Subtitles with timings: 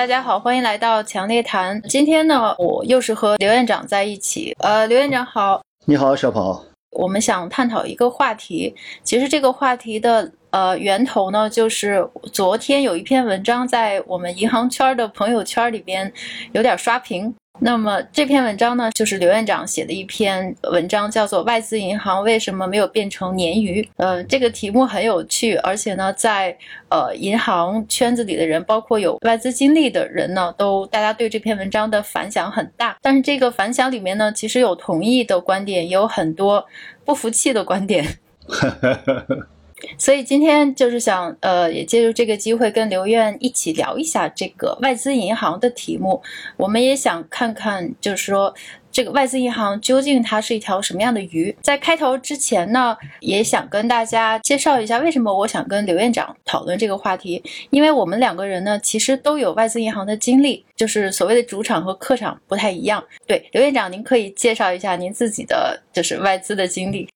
[0.00, 1.78] 大家好，欢迎来到强烈谈。
[1.82, 4.56] 今天呢，我又是和刘院长在一起。
[4.60, 6.64] 呃，刘院长好，你好，小跑。
[6.92, 16.10] 我们想探讨一个话题，其实这个话题的呃源头呢，就是昨天有一篇文章在我们银行圈的朋友圈里边
[16.52, 17.34] 有点刷屏。
[17.62, 23.82] 那么这篇文章呢，就是刘院长写的一篇文章，叫做《外资银行为什么没有变成鲶鱼》。
[23.96, 26.56] 呃，这个题目很有趣，而且呢，在
[26.88, 32.96] 呃银行圈子里的人，包括有外资经历的人呢，都大家对这篇文章的反响很大。
[33.02, 36.64] 但是这个反响里面呢，其实有同意的观点，也有很多
[37.04, 38.06] 不服气的观点。
[39.98, 46.22] 所以今天就是想，呃，也借助这个机会跟刘院一起聊一下这个外资银行的题目。
[46.56, 48.54] 我们也想看看，就是说
[48.90, 51.54] 这个外资银行究竟它是一条什么样的鱼。
[51.62, 57.42] 在开头之前呢，也想跟大家介绍一下为什么我想跟刘院长讨论这个话题。
[57.70, 63.02] 因为我们两个人呢，其实都有外资银行的经历，就是所谓的主场和客场不太一样。
[63.26, 67.08] 对，刘院长，您可以介绍一下您自己的就是外资的经历。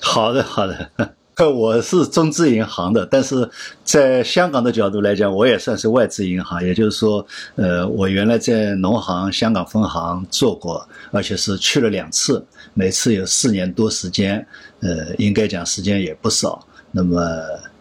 [0.00, 0.90] 好的，好的。
[1.46, 3.48] 我是中资银行的，但是
[3.84, 6.60] 在香港的角度来讲，我也算是外资银行。
[6.64, 12.44] 也就是说，呃，我原来在农行香港分行做过，而且是去了两次，
[12.74, 14.44] 每次有四年多时间，
[14.80, 16.66] 呃，应该讲时间也不少。
[16.90, 17.20] 那么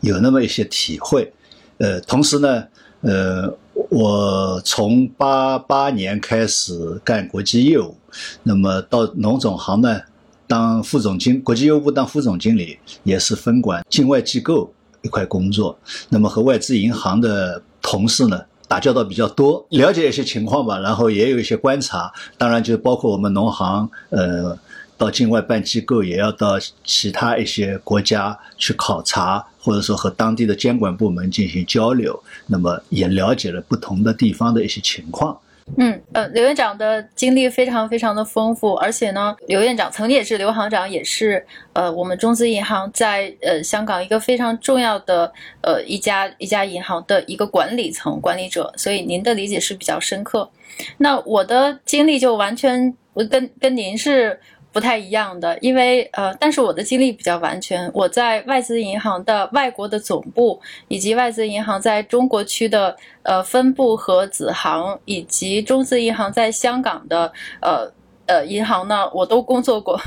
[0.02, 1.33] 有那么一些体会，
[1.80, 2.63] 呃，同时呢，
[3.02, 3.52] 呃，
[3.89, 7.97] 我从八八年开始干国际业务，
[8.44, 10.00] 那么到农总行呢。
[10.47, 15.78] 当副总经国际业务部当副总经理，也是分管境外机构一块工作。
[16.09, 20.80] 那么和外资银行的同事呢，打交道比较多，了解一些情况吧。
[20.80, 24.57] 然后也有一些观察，当然就包括我们农行，呃，
[24.97, 32.18] 到境外办机构，也要到其他一些国家去考察，或者说和当地的监管部门进行交流。
[32.47, 35.38] 那么也了解了不同的地方的一些情况。
[35.75, 50.50] 嗯呃，刘院长的经历非常非常的丰富，而且呢，刘院长曾经也是刘行长，也是呃我们中资银行在呃香港一个非常重要的呃一家一家银行的一个管理层管理者，所以您的理解是比较深刻。
[50.97, 54.39] 那我的经历就完全我跟跟您是。
[54.77, 57.89] 不太一样的，因为呃，但是我的经历比较完全。
[57.95, 67.91] 我在外资银行的外国的总部，以及外资银行在中国区的呃分部和子行，以及中资银行在香港的呃
[68.27, 69.99] 呃银行呢，我都工作过。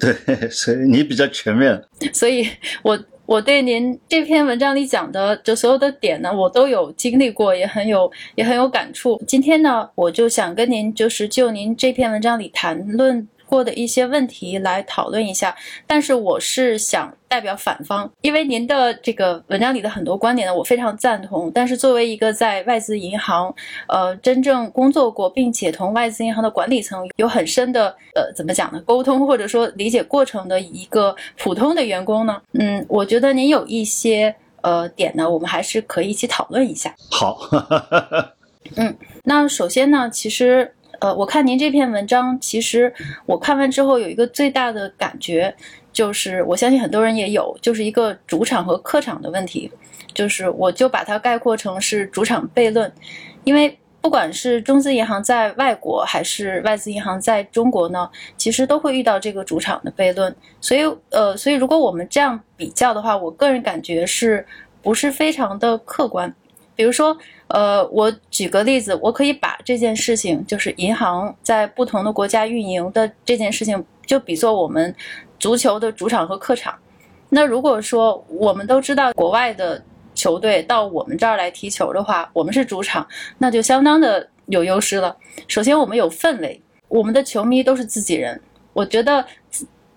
[0.00, 0.12] 对，
[0.50, 1.80] 所以你比较全面。
[2.12, 2.48] 所以
[2.82, 9.22] 我我对您这篇文章里讲的就所有的点呢，我都有经历过，也很有也很有感触。
[9.24, 13.28] 今天呢，我就想跟您就是就您这篇文章里谈论。
[13.50, 21.50] 过的一些问题来讨论一下，但是我是想代表反方，因为您的这个文章里的很多观点呢，我非常赞同。
[21.52, 23.52] 但是作为一个在外资银行，
[23.88, 28.80] 呃，真正工作过，并且同外资银行的管理层有很深的，呃，怎么讲呢？
[28.86, 36.94] 沟通或者说理解过程的一个普通的员工呢，嗯，我觉得您有一些呃点呢，我们还是可以一起讨论一下。
[37.10, 37.40] 好，
[38.76, 40.72] 嗯，那首先呢，其实。
[41.00, 42.92] 呃，我看您这篇文章，其实
[43.24, 45.54] 我看完之后有一个最大的感觉，
[45.92, 49.70] 就是我相信很多人也有，就是一个主场和客场的问题，
[50.12, 52.92] 就是我就把它概括成是主场悖论，
[53.44, 64.46] 因为不管是中资银行在外国，还是外资银行在中国呢，其实都会遇到这个主场的悖论，所以呃，所以如果我们这样比较的话，我个人感觉是
[64.82, 66.34] 不是非常的客观？
[66.76, 67.16] 比如说，
[67.50, 74.94] 呃，我举个例子，我可以把这件事情，就是银行在不同的国家运营的这件事情，就比作我们
[75.38, 76.74] 足球的主场和客场。
[77.28, 79.82] 那如果说我们都知道国外的
[80.14, 83.06] 球队到我们这儿来踢球的话，我们是主场，
[83.38, 85.16] 那就相当的有优势了。
[85.48, 88.40] 首先，我们有氛围，我们的球迷都是自己人，
[88.72, 89.24] 我觉得。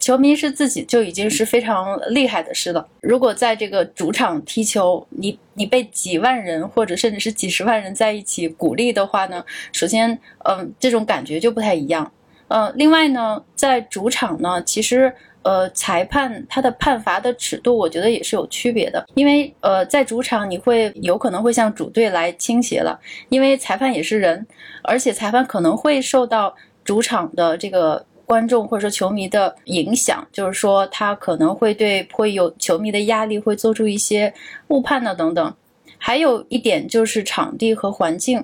[0.03, 2.85] 球迷是自己就已经是非常厉害的事了。
[2.99, 9.41] 如果在这个主场踢球，你你被几万人或者甚至是几十万人在一起鼓励的话呢？
[9.71, 12.11] 首先，嗯，这种感觉就不太一样。
[12.49, 19.05] 呃，另外呢，在主场呢，其实呃，裁判他的判罚的尺度，我觉得也是有区别的。
[19.15, 24.45] 因为呃，在主场你会有可能会向主队来倾斜了，因为裁判也是人，
[24.83, 26.53] 而且裁判可能会受到
[26.83, 28.05] 主场的这个。
[28.33, 34.33] 观众或者说球迷的影响，就是说他可能会对会有球迷的压力，会做出一些
[34.69, 35.53] 误判呢等等。
[35.99, 38.43] 还有一点就是场地和环境，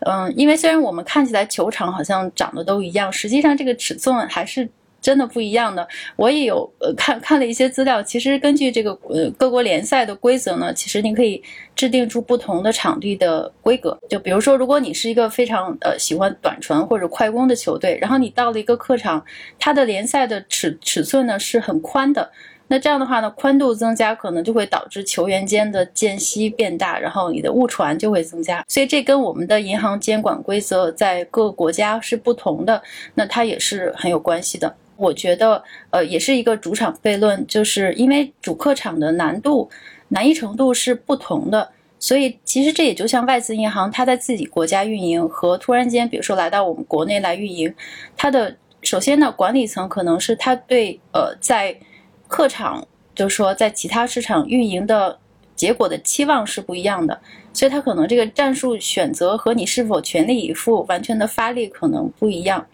[0.00, 4.68] 嗯，因为虽然我们看起来球场好像长得都一样，实际上这个尺寸还是
[5.00, 5.86] 真的不一样的。
[6.16, 11.42] 我也有呃看看了一些资料，其实根据这个呃各国联赛的规则呢，其实你可以
[11.74, 13.98] 制定出不同的场地的规格。
[14.08, 19.24] 就比如说，如果你是一个非常呃喜欢短传或者快攻的球队，然后你到了一个客场，
[19.58, 22.30] 它的联赛的尺尺寸呢是很宽的。
[22.72, 28.64] 那这样的话呢，宽度增加可能就会导致球员间的间隙变大，然后你的误传就会增加。
[28.68, 32.80] 所以这跟我们的银行监管规则在各个国家是不同的，
[33.14, 34.72] 那它也是很有关系的。
[35.00, 39.70] 我觉得，呃，也是一个主场悖论，就是因为主客场的难度、
[40.08, 47.74] 难易程度是不同的，所以其实这也就像外资银行，它在自己国家运营和突然间，比如说来到我们国内来运营，
[48.16, 51.74] 它的首先呢，管理层可能是他对呃在
[52.28, 55.18] 客场，就是说在其他市场运营的
[55.56, 57.20] 结果的期望是不一样的，
[57.52, 62.66] 所以他可能这个战术选择和你是否全力以赴、完全的发力可能不一样。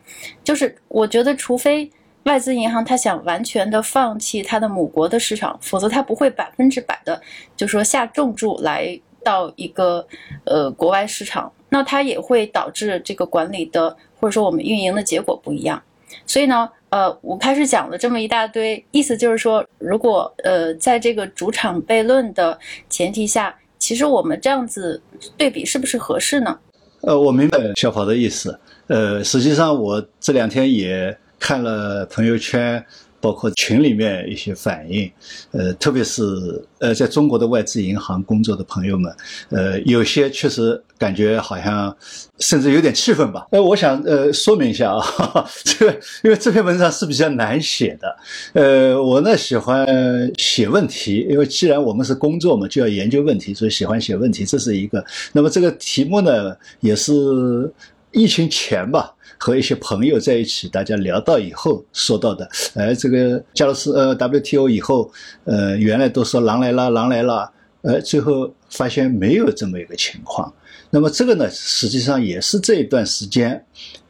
[0.45, 1.91] 就是我觉得，除非
[2.27, 7.21] 外资银行他想完全的放弃他的母国的市场，否则他不会百分之百的，
[7.57, 10.07] 就说下重注来到一个
[10.45, 15.83] 呃国外市场，那它也会导致这个管理的或者说我们运营的结果不一样。
[16.27, 16.69] 所以呢。
[16.89, 22.59] 呃，我开始讲了这么一大堆，意思就是说，如果呃，在这个主场悖论的
[22.89, 25.03] 前提下，其实我们这样子
[25.37, 26.59] 对比是不是合适呢？
[27.03, 28.59] 呃，我明白小跑的意思。
[28.87, 32.85] 呃，实际上我这两天也看了朋友圈。
[33.19, 35.11] 包括群里面一些反应，
[35.51, 36.23] 呃，特别是
[36.79, 39.13] 呃，在中国的外资银行工作的朋友们，
[39.49, 41.97] 呃，有些确实感觉好像
[42.39, 43.45] 甚至有点气愤吧。
[43.51, 45.03] 呃，我想呃说明一下啊，
[45.65, 48.17] 这个因为这篇文章是比较难写的，
[48.53, 49.85] 呃，我呢喜欢
[50.39, 55.05] 写问题，因为既然我们是工作嘛，就要研究问题，所以喜欢写问题，这是一个。
[55.33, 57.13] 那么这个题目呢，也是
[58.13, 59.16] 疫情前吧。
[59.39, 65.11] 和一些朋友在一起，大家聊到以后说到的，哎，这个加入是呃 WTO 以后，
[65.45, 67.51] 呃，原来都说狼来了，狼来了，
[67.83, 70.53] 呃，最后发现没有这么一个情况。
[70.91, 73.63] 那么这个呢，实际上也是这一段时间，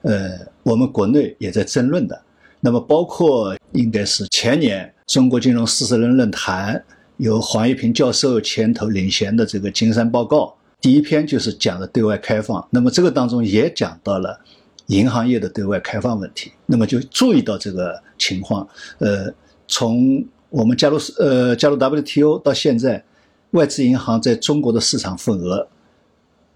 [0.02, 2.20] 呃，我们国内也在争论的。
[2.60, 6.82] 那么包括应该是前年中国金融四十人论坛，
[7.16, 12.66] 由黄一平教授牵头领衔的这个金山报告，第一篇就是讲的对外开放。
[12.70, 14.38] 那么这个当中也讲到了。
[14.86, 18.66] 银行业的对外开放问题，那么就注意到这个情况。
[18.98, 19.32] 呃，
[19.66, 23.02] 从我们加入呃加入 WTO 到现在，
[23.50, 25.66] 外资银行在中国的市场份额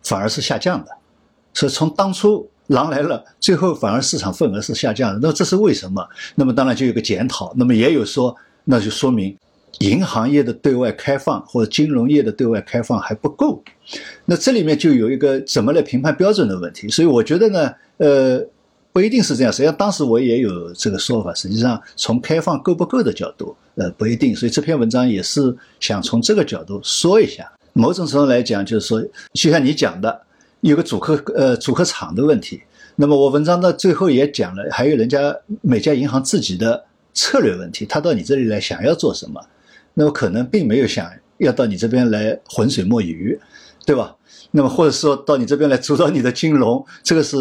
[0.04, 0.92] 反而是下降的。
[1.52, 5.18] 所以从当初狼来了，最后反而市场份额是下降的。
[5.20, 6.08] 那这是为什么？
[6.36, 7.52] 那么当然就有个检讨。
[7.56, 9.36] 那么也有说，那就说明
[9.80, 13.60] 银行业的对外开放或者金融业的对外开放还不够。
[14.26, 16.88] 那这里面就有一个怎么来评判标准的问题。
[16.88, 17.72] 所以我觉得呢。
[18.00, 18.42] 呃，
[18.92, 19.52] 不一定是这样。
[19.52, 21.34] 实际上，当时我也有这个说法。
[21.34, 24.34] 实际上，从开放够不够的角度，呃，不一定。
[24.34, 27.50] 所以这篇文章也是想从这个角度说一下。
[27.74, 29.00] 某种程度来讲，就是说，
[29.34, 30.20] 就像你讲的，
[30.62, 32.62] 有个主客呃主客场的问题。
[32.96, 36.82] 那么我文章的最后也讲了，还有人家每家银行自己的
[37.14, 39.40] 策略问题，他到你这里来想要做什么，
[39.94, 43.38] 那么可能并没有想要到你这边来浑水摸鱼，
[43.86, 44.16] 对吧？
[44.52, 47.36] 那么或者说到你这边来主导你的金融，这个是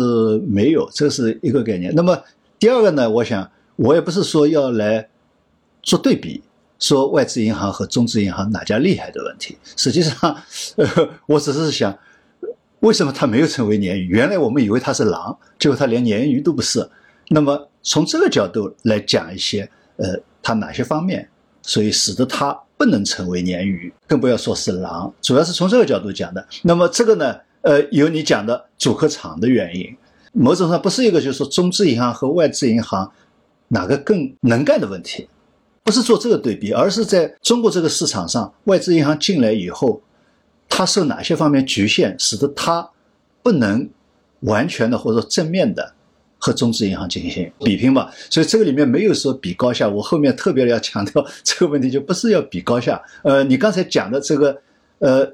[0.47, 1.93] 没有，这是一个概念。
[1.95, 2.21] 那么
[2.57, 3.09] 第二个呢？
[3.09, 5.09] 我想我也不是说要来
[5.81, 6.43] 做对比，
[6.77, 9.57] 说外资银行和中资银行哪家厉害的问题。
[9.75, 10.37] 实际上，
[10.75, 11.97] 呃，我只是想，
[12.81, 14.07] 为什么它没有成为鲶鱼？
[14.07, 16.87] 原来我们以为它是狼，结果它连鲶鱼都不是。
[17.29, 21.29] 那么从这个角度来讲一些，呃，它哪些方面，
[21.69, 22.57] 所以使得它。
[22.79, 25.13] 不能成为鲶鱼，更不要说是狼。
[25.21, 26.47] 主要是从这个角度讲的。
[26.63, 29.85] 那么这个呢，呃，有你讲的主客场的原因，
[30.31, 33.11] 某种上不是一个就是说中资银行和外资银行
[33.67, 35.27] 哪个更能干的问题，
[35.83, 40.01] 不是做这个对比，而是在中国这个市场上，外资银行进来以后，
[40.69, 42.89] 它受哪些方面局限，使得它
[43.43, 43.89] 不能
[44.39, 45.95] 完全的或者正面的。
[46.41, 49.89] 和中资银行进行比拼嘛，所以这个里面没有说比高下。
[49.89, 52.99] 我后面特别要强调这个问题，就不是要比高下。
[53.23, 54.61] 呃，你刚才讲的这个，
[54.99, 55.29] 呃，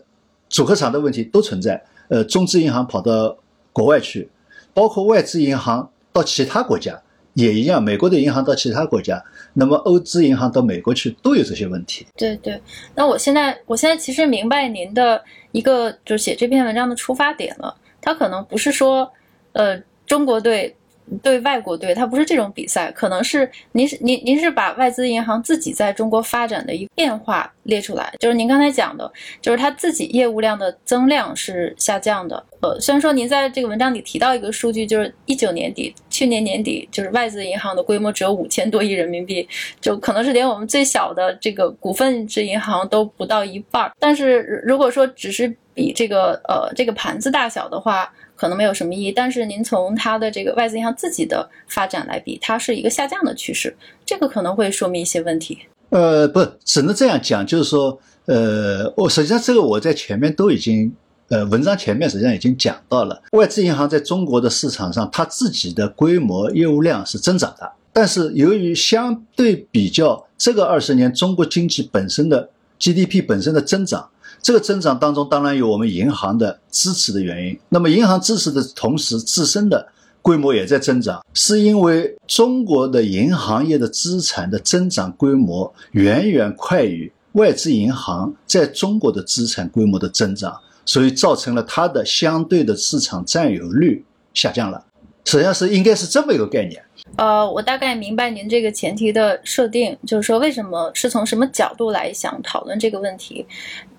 [0.50, 1.80] 组合场的问题都存在。
[2.08, 3.38] 呃，中资银行跑到
[3.72, 4.28] 国外去，
[4.74, 7.00] 包括外资银行到其他国家
[7.36, 7.84] 也一样。
[7.84, 12.08] 美国的银行到其他国家，那么欧资银行到美国去都有这些问题。
[12.18, 12.60] 对对，
[12.96, 17.76] 那我现在我现在其实明白您的一个就是写这篇文章的出发点了。
[18.02, 19.08] 他可能不是说，
[19.52, 20.76] 呃，中国队。
[21.22, 32.44] 对外国队，它不是这种比赛，可能是您是您您是把外资银行自己在中国发展的一个变化列出来，就是您刚才讲的，就是它自己业务量的增量是下降的。
[32.62, 39.48] 呃，虽然说您在这个文章里提到一个数据，就是一九年底，去年年底，就是外资银行的规模只有五千多亿人民币，
[39.80, 43.92] 就可能是连我们最小的这个股份制银行都不到一半。
[44.00, 53.76] 但是如果说只是比这个呃这个盘子大小的话，可能没有什么意义，但是您从它的这个外资银行自己的发展来比，它是一个下降的趋势，
[54.06, 55.60] 这个可能会说明一些问题。
[55.90, 60.94] 呃，不，只能这样讲，就是说，呃，我实际上这个我在前面都已经，
[61.30, 72.50] 呃，文章前面实际上已经讲到了，外资银行在中国的市场上，它自己的规模业务量是增长的，但是由于相对比较这个二十年中国经济本身的
[72.80, 74.10] GDP 本身的增长。
[74.46, 77.60] 这个增长当中当然有我们银行的支持的原因。
[77.70, 79.88] 那么银行支持的同时，自身的
[80.22, 94.86] 规模也在增长，是因为中国的银行业的资产的增长规模远远快于外资银行在中国的资产规模的增长，所以造成了它的相对的市场占有率下降了。
[95.26, 96.85] 实际上是应该是这么一个概念。
[97.18, 103.46] 呃，我大概明白您这个前提的设定，就是说为什么是从什么角度来想讨论这个问题，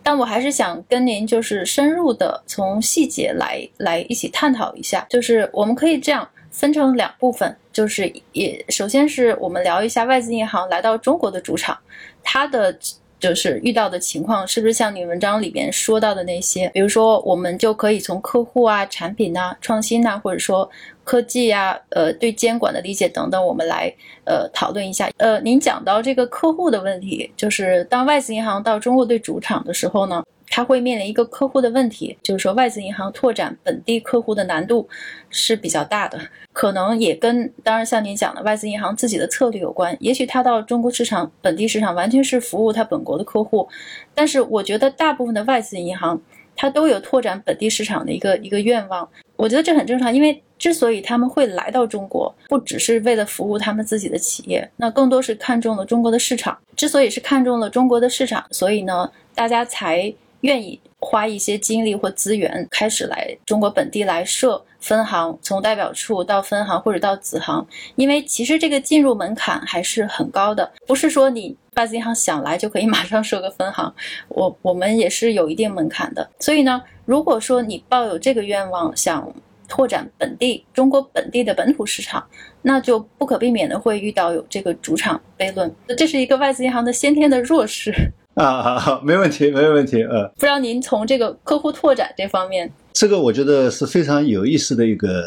[0.02, 11.78] 但我还是想跟您就是深入的从细节来来一起探讨一下，就是我们可以这样分成两部分，就是也首先是我们聊一下外资银行来到中国的主场，
[12.22, 12.78] 它的。
[13.18, 16.68] 就是遇到的情况是不是像你文章里边说到的那些？
[16.74, 20.68] 比如说，我们就可以从客户啊、产品呐、创新呐，或者说
[21.06, 23.94] 科技呀、呃，对监管的理解等等，我们来
[24.24, 25.08] 呃讨论一下。
[25.18, 30.24] 呃，您讲到这个客户的问题，就是当外资银行到中国队主场的时候呢？
[30.48, 34.88] 它会面临一个客户的问题，就是说外资银行拓展本地客户的难度
[35.28, 36.18] 是比较大的，
[36.52, 39.94] 可能也跟当然像您讲的外资银行自己的策略有关。
[39.98, 43.68] 也许它到中国市场本地市场完全是服务它本国的客户，
[44.14, 46.22] 但是我觉得大部分的外资银行
[46.54, 49.06] 它都有拓展本地市场的一个一个愿望。
[49.34, 56.56] 我觉得这很正常，因为之所以他们会来到中国，不只是为了服务他们自己的企业，那更多是看中了中国的市场。
[56.74, 60.14] 之所以是看中了中国的市场，所以呢，大家才。
[60.42, 73.92] 愿意花一些精力或资源，开始来中国本地来设分行，从代表处到分行或者到子行，因为其实这个进入门槛还是很高的，不是说你外资银行想来就可以 马上设个分行，
[74.28, 76.28] 我我们也是有一定门槛的。
[76.38, 79.34] 所以呢，如果说你抱有这个愿望，想
[79.68, 82.24] 拓展本地中国本地的本土市场，
[82.62, 87.92] 那就不可避免的会遇到有这个主场悖论，这是一个外资银行的先天的弱势。
[88.34, 95.24] 啊，好，没问题，没问题，呃，不知道您从这个客户拓展这方面，这个我觉得是非常有意思的一个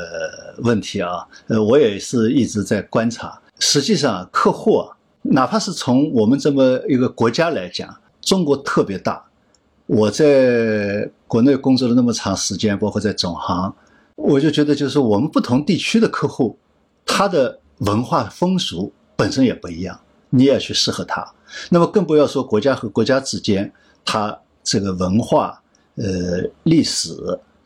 [0.59, 3.41] 问题啊，呃，我也是一直在观察。
[3.57, 9.25] 实际上，客户啊，哪怕是从我们这么一个国家来讲，中国特别大。
[9.87, 13.73] 我在国内工作了那么长时间，包括在总行，
[14.21, 16.57] 我就觉得就是我们不同地区的客户，
[17.05, 19.99] 他的文化风俗本身也不一样，
[20.29, 21.25] 你也去适合他。
[21.69, 23.71] 那么更不要说国家和国家之间，
[24.03, 25.59] 它这个文化、
[25.95, 27.15] 呃历史，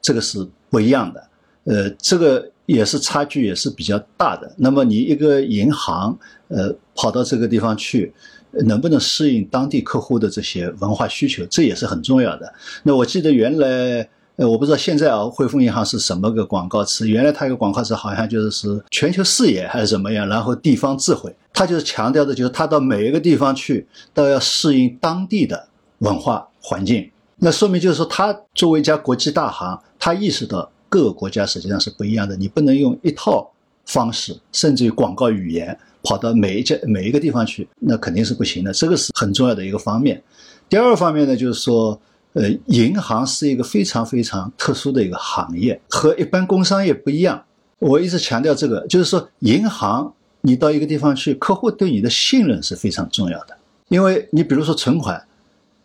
[0.01, 1.27] 这个是不一样的，
[1.65, 4.53] 呃，这个也是差距也是比较大的。
[4.55, 6.17] 那么你一个银行，
[6.47, 8.13] 呃，跑到这个地方去，
[8.51, 12.53] 能不能适应当地客户的这些文化需求，这也是很重要的。
[12.83, 14.07] 那我记得原来。
[14.35, 17.07] 呃，我不知道现在啊，汇丰银行是什么个广告词？
[17.07, 25.67] 原来它一个广告词好像就是是全球视野还是怎么样，然后地方智慧，它就是强调的就是它到每一个地方去都要适应当地的
[25.99, 27.07] 文化环境。
[27.37, 33.47] 那说明就是说，它作为一家国际大行，它意识到各个国家实际上是不一样的，你不能用一套
[33.85, 38.73] 方式，甚至于广告语言跑到每一家每一个地方去，那肯定是不行的。
[38.73, 40.19] 这个是很重要的一个方面。
[40.67, 42.01] 第二方面呢，就是说。
[42.33, 47.43] 呃，银行是一个非常非常特殊的一个行业，和一般工商业不一样。
[47.79, 50.11] 我一直强调这个，就是说，银行
[50.41, 53.55] 你到一个地方去，客户对你的信任是非常重要的。
[53.89, 55.23] 因为你比如说存款，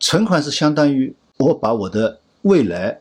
[0.01, 2.99] 存款是相当于我把我的未来，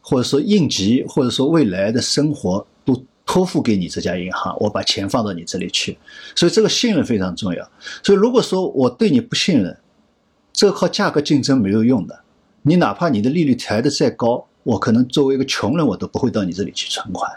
[0.00, 5.96] 或者说应急，或者说未来的生活都托付给你这家银行，我把钱放到你这里去，
[6.34, 7.70] 所以这个信任非常重要。
[8.02, 9.76] 所以如果说我对你不信任，
[10.52, 12.18] 这个靠价格竞争没有用的。
[12.62, 17.30] 你哪怕你的利率抬得再高，我可能作为一个穷人，我都不会到你这里去存款。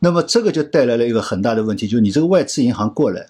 [0.00, 3.26] 那么这个就带来了一个很大的问题，就是你这个外资银行过来，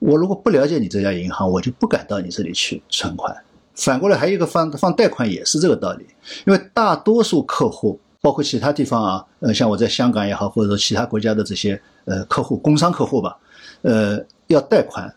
[0.00, 3.36] 我如果不了解你这家银行，我就不敢到你这里去存款。
[3.74, 6.04] 反过来还有一个放放贷款也是这个道理，
[6.44, 13.38] 因为大多数客户包括其他地方啊，呃，像我在香港也好，或者说其他国家的这些呃客户，工商客户吧，
[13.82, 14.18] 呃，
[14.48, 15.14] 要贷款，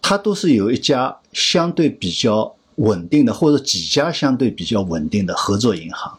[0.00, 6.18] 他都是有一家相对比较稳定的，或者几家相对比较稳定的合作银行。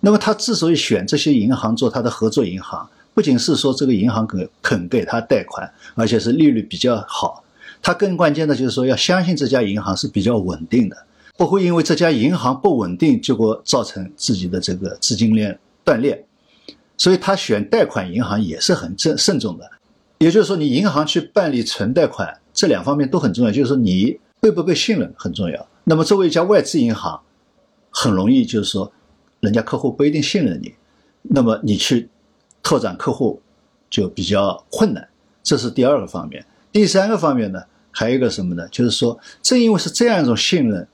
[0.00, 7.42] 那么他之所以选这些银行做他的合作银行，不仅是说这个银行肯肯给他贷款，而且是利率比较好。
[7.82, 10.96] 他更关键的就是说要相信这家银行是比较稳定的，
[11.36, 16.24] 不会因为这家银行不稳定，结果造成自己的这个资金链断裂。
[16.96, 19.70] 所以他选贷款银行也是很慎慎重的。
[20.18, 23.52] 也就是说，你银行去办理存贷款，这两方面都很重要。
[23.52, 25.64] 就是说，你被不被信任很重要。
[25.88, 27.20] 那么作为一家外资银行，
[27.90, 28.92] 很容易就是说。
[29.40, 30.74] 人家客户不一定信任你，
[31.22, 32.08] 那么你去
[32.60, 33.40] 拓展客户
[33.88, 35.08] 就比较困难，
[35.44, 36.44] 这是第二个方面。
[36.72, 38.66] 第三个方面呢，还有一个什么呢？
[38.66, 40.88] 就是说，正因为是这样一种信任，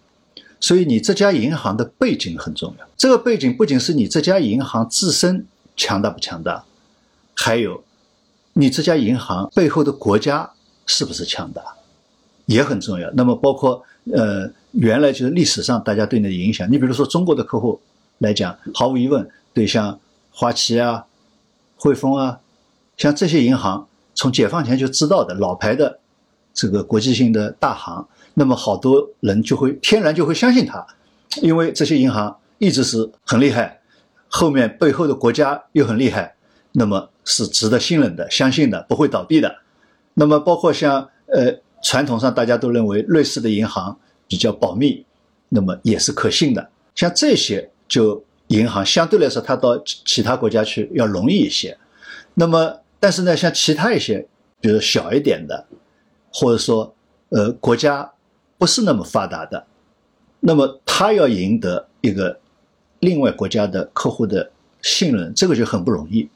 [0.60, 2.86] 所以你这家银行的背景很重要。
[2.98, 6.66] 这个背景不仅是你这家银行自身强大不强大，
[7.34, 7.82] 还有
[8.52, 10.50] 你这家银行背后的国家
[10.84, 11.62] 是不是强大，
[12.46, 13.10] 也很重要。
[13.12, 13.82] 那么包括
[14.12, 17.80] 呃，原来就是历史上大家对你的影响，你比如说中国的客户。
[18.18, 19.98] 来讲，毫无疑问，对像
[20.30, 21.04] 花旗啊、
[21.76, 22.38] 汇丰啊，
[22.96, 25.98] 像这些银行，从解放前就知道的老牌的
[26.54, 30.86] 这个国际性的大行，那么好多人就会天然就会相信它，
[31.42, 33.80] 因为这些银行一直是很厉害，
[34.28, 36.36] 后面背后的国家又很厉害，
[36.72, 39.56] 那么是值得信任的、相信的，不会倒闭的。
[40.14, 41.52] 那么包括像呃
[41.84, 45.06] 传统上大家都认为瑞士的银行比较保密，
[45.50, 47.70] 那么也是可信的，像这些。
[47.86, 51.76] 就银行相对来说，它到其他国家去要容易一些。
[52.32, 54.26] 那么，但是呢，像其他一些，
[54.58, 55.66] 比如小一点的，
[56.32, 56.92] 或者说
[57.28, 58.10] 呃国家
[58.56, 59.66] 不是那么发达的，
[60.40, 62.40] 那么他要赢得一个
[63.00, 64.50] 另外国家的客户的
[64.80, 66.28] 信任，这个就很不容易。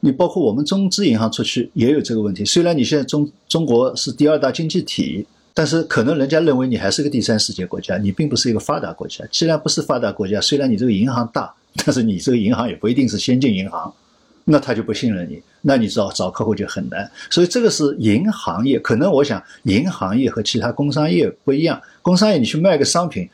[0.00, 2.44] 你包括我们中资银行出去也有这个问题。
[2.44, 5.26] 虽然你现在中中国是第二大经济体。
[5.54, 9.24] 但是可能人家认为你还是个第三世界国家，你并不是一个发达国家。
[9.28, 11.52] 既然不是发达国家，虽然你这个银行大，
[11.84, 13.92] 但是你这个银行也不一定是先进银行，
[14.44, 17.10] 那他就不信任你，那你找找客户就很难。
[17.28, 21.82] 所以这个是银行业，可能我想银行业和其他工商业不一样。
[22.02, 23.28] 工商业你去卖个商品，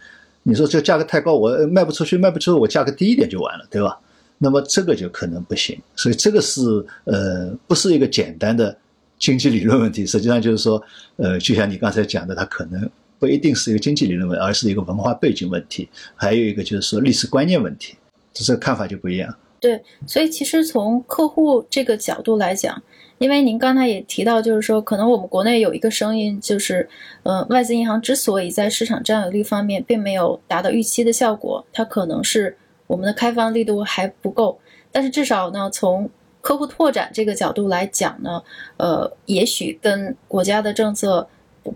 [0.44, 3.98] 你说这价格太高，我卖不出去，卖不出去，我价格低一点就完了，对吧？
[4.38, 5.80] 那么这个就可能不行。
[5.96, 6.60] 所以这个是
[7.04, 8.76] 呃，不是一个简单的。
[9.16, 10.82] 经济理论问题，实际上就是说，
[11.16, 17.94] 呃，就像你刚才讲的，它可能不一定是一个经济理论问，而是一个文化背景问题，还有一个就是说历史观念问题，
[18.34, 19.34] 这个看法就不一样。
[19.60, 22.82] 对，所以其实从客户这个角度来讲，
[23.18, 26.86] 因为您刚才也提到，就是说，可能我们国内有一个声音，就是，
[27.22, 34.58] 呃，外资银行之所以在市场占有率方面并没有达到预期的效果，它可能是我们的开放力度还不够，
[34.92, 36.08] 但是至少呢，从
[36.40, 38.42] 客户拓展这个角度来讲呢，
[38.76, 41.26] 呃，也许跟国家的政策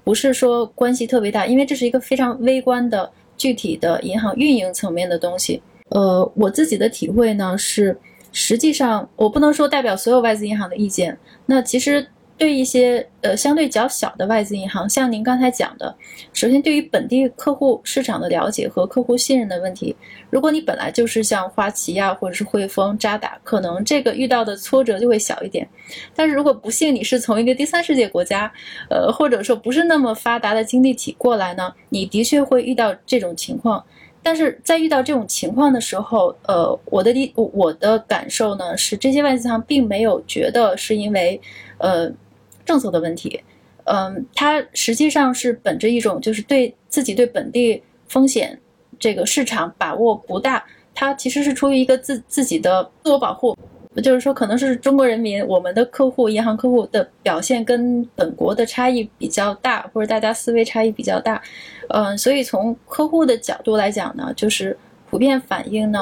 [0.05, 5.62] 不是说关系特别大，因为这是一个非常微观的具体的银行运营层面的东西。
[5.88, 7.99] 呃，我自己的体会呢是，
[8.33, 12.07] 实际上我不能说代表所有外资银行的意见，那其实。
[12.38, 15.92] 对一些呃相对较小的外资银行，像您刚才讲的，
[16.33, 19.94] 首先对于本地客户市场的了解和客户信任的问题，
[20.31, 25.68] 如果你本来就是像花旗呀或者是汇丰、渣打，可能这个遇到的挫折就会小一点。
[26.14, 28.51] 但是如果不幸你是从一个第三世界国家，
[28.88, 33.85] 呃或者说不是那么发达的经济体过来呢，你的确会遇到这种情况。
[34.22, 41.40] 但是在遇到这种情况的时候，呃，我的第我的感受呢是，这些外资银行并没有觉得是因为，
[41.79, 42.09] 呃。
[42.69, 43.41] 政策的问题，
[43.85, 48.61] 嗯，它实际上是本着一种就是对自己对本地风险
[48.99, 50.63] 这个市场把握不大，
[50.95, 53.57] 它其实是出于一个自自己的自我保护，
[54.03, 61.41] 就是说可能是中国人民我们的客户银行客户的表现跟本国的差异比较大，或者大家思维差异比较大，
[61.89, 64.77] 嗯，所以从客户的角度来讲呢，就是
[65.09, 65.99] 普遍反映呢，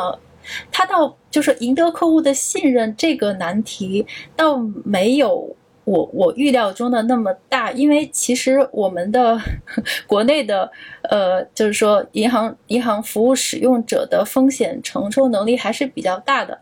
[0.72, 5.54] 他倒就是赢得客户的信任这个难题倒没有。
[5.86, 9.40] 我我预料中的那么大，因为其实我们的
[10.04, 10.68] 国内的
[11.02, 16.58] 呃，就是说银行银行服务使用者的风险承受能力还是比较大的。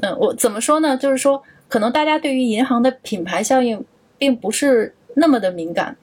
[0.00, 0.96] 嗯，我怎么说呢？
[0.96, 3.84] 就是说，可能大家对于银行的品牌效应
[4.16, 5.94] 并不是那么的敏感，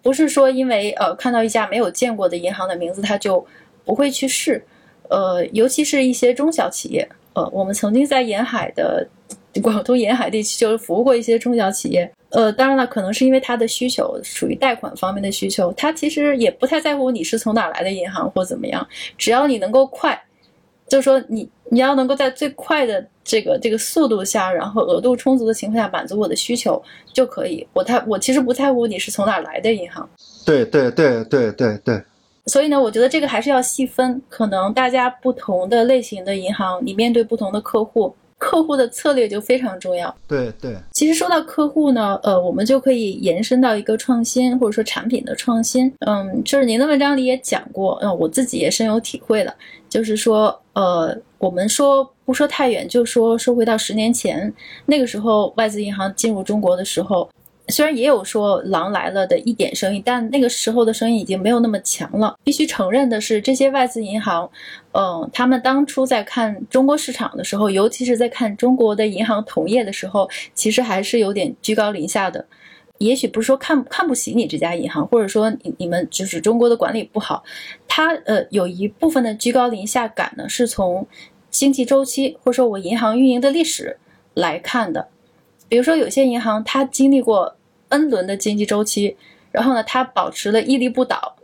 [0.00, 3.44] 不是说因为呃看到一家没有见过的银行的名字，他就
[3.84, 4.64] 不会去试。
[5.10, 9.08] 呃，尤其是一些中小企业，呃，我们曾经在沿海的。
[9.62, 18.86] 广东沿海地区就是服务过一些中小企业，呃，当然了，可能是因为他的需求属于贷款方面的需求，他其实也不太在乎你是从哪来的银行或怎么样，
[19.16, 20.20] 只要你能够快，
[20.88, 27.66] 就是说你你要能够在最快的这个这个速度下，然后额度充足的情况下满足我的需求就可以。
[27.72, 30.08] 我太我其实不在乎你是从哪儿来的银行。
[30.44, 32.02] 对对对对对对。
[32.46, 38.14] 所以呢，我觉得这个还是要细分，可能大家不同的类型的银行，你面对不同的客户。
[38.38, 40.14] 客户的策略就非常重要。
[40.28, 45.92] 对对，其实说到客户呢，呃，我们就可以延伸到一个创新，或者说产品的创新。
[46.06, 49.54] 嗯，就是您的文章里也讲过，嗯，我自己也深有体会了。
[49.88, 54.52] 就是说，呃，我们说不说太远，就说说回到十年前，
[54.86, 57.28] 那个时候外资银行进入中国的时候。
[57.68, 62.36] 虽然也有说狼来了的一点声音，但那个时候的声音已经没有那么强了。
[62.44, 64.50] 必须承认的是，这些外资银行，
[64.92, 72.44] 嗯，他们当初在看中国市场的时候，尤其是在看中国的银行同业的时候，其实还是有点居高临下的。
[72.98, 77.42] 也许不是说看看不起你这家银行，或者说你你们就是中国的管理不好，
[77.88, 81.06] 他呃有一部分的居高临下感呢，是从
[81.50, 83.96] 经济周期或者说我银行运营的历史
[84.34, 85.08] 来看的。
[85.68, 87.56] 比如说，有些银行它经历过
[87.88, 89.16] N 轮的经济周期，
[89.50, 91.36] 然后呢，它保持了屹立不倒。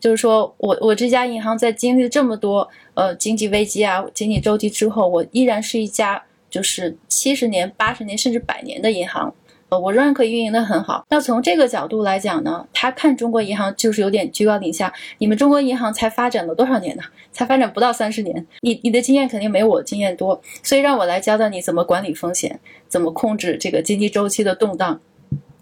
[0.00, 9.34] 就是说我我这家银行在经历这么多呃经济危机啊、经济周期之后，我依然是一家就是七十年、八十年甚至百年的银行。
[9.70, 11.04] 呃，我仍然可以运营的很好。
[11.10, 14.92] 那从这个角度来讲呢，他看中国银行就是有点居高临下。
[15.18, 17.02] 你们中国银行才发展了多少年呢？
[17.32, 18.46] 才发展不到三十年。
[18.60, 24.98] 你你的经验肯定没我经验多，所以让我来教教你怎么管理风险，怎么控制这个经济周期的动荡。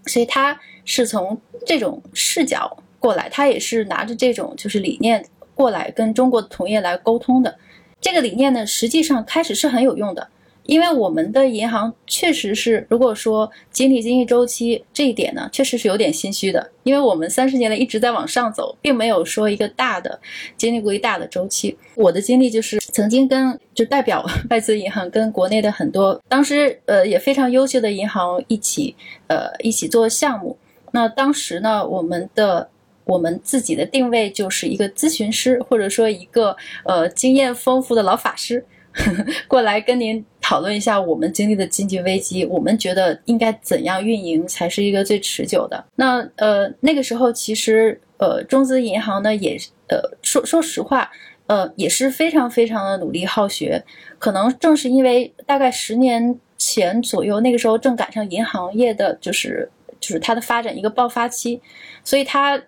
[0.06, 7.58] 所以他是从这种视角过来，他也是拿着这种就是理念过来跟中国的同业来沟通的。
[8.00, 10.28] 这个理念呢，实际上开始是很有用的。
[10.66, 16.70] 因为我们的银行确实是，如果说经历经济周期这一点呢，确实是有点心虚的。
[16.82, 20.20] 因为我们三十年来一直在往上走，并没有说一个大的
[20.56, 21.76] 经历过一大的周期。
[21.94, 28.94] 我的经历就是曾经跟就代表外资银行跟国内的很多当时呃也非常优秀的银行一起
[29.28, 30.56] 呃一起做项目。
[30.92, 32.68] 那当时呢，我们的
[33.04, 38.64] 我们自己的定位就是一个咨询师，或者说一个呃经验丰富的老法师。
[39.46, 45.84] 过来跟您讨论一下我们经历的经济危机，我们觉得应该怎样运营才是一个最持久的？
[45.96, 49.56] 那呃那个时候其实呃中资银行呢也
[49.88, 51.10] 呃说说实话
[51.46, 53.84] 呃也是非常非常的努力好学，
[54.18, 61.60] 可能正是因为大概十年前左右那个时候正赶上银行业的就是就是它的发展一个爆发期，
[62.02, 62.60] 所以它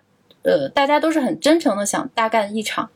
[0.43, 2.89] 呃大家都是很真诚的想大干一场。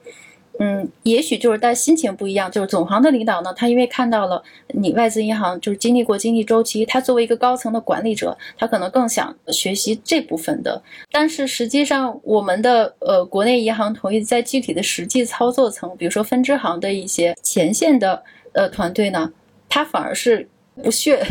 [0.60, 2.50] 嗯，也许就是但心情不一样。
[2.50, 10.82] 就是总行的领导呢，他因为看到了你外资银行就是经历过经济周期，他作为一个高层的管理者，他可能更想学习这部分的。
[11.12, 19.32] 但是实际上，我们的呃国内银行同意在具体的实际操作层，比如说分支行的一些前线的呃团队呢，
[19.68, 20.48] 他反而是。
[20.84, 21.24] 不屑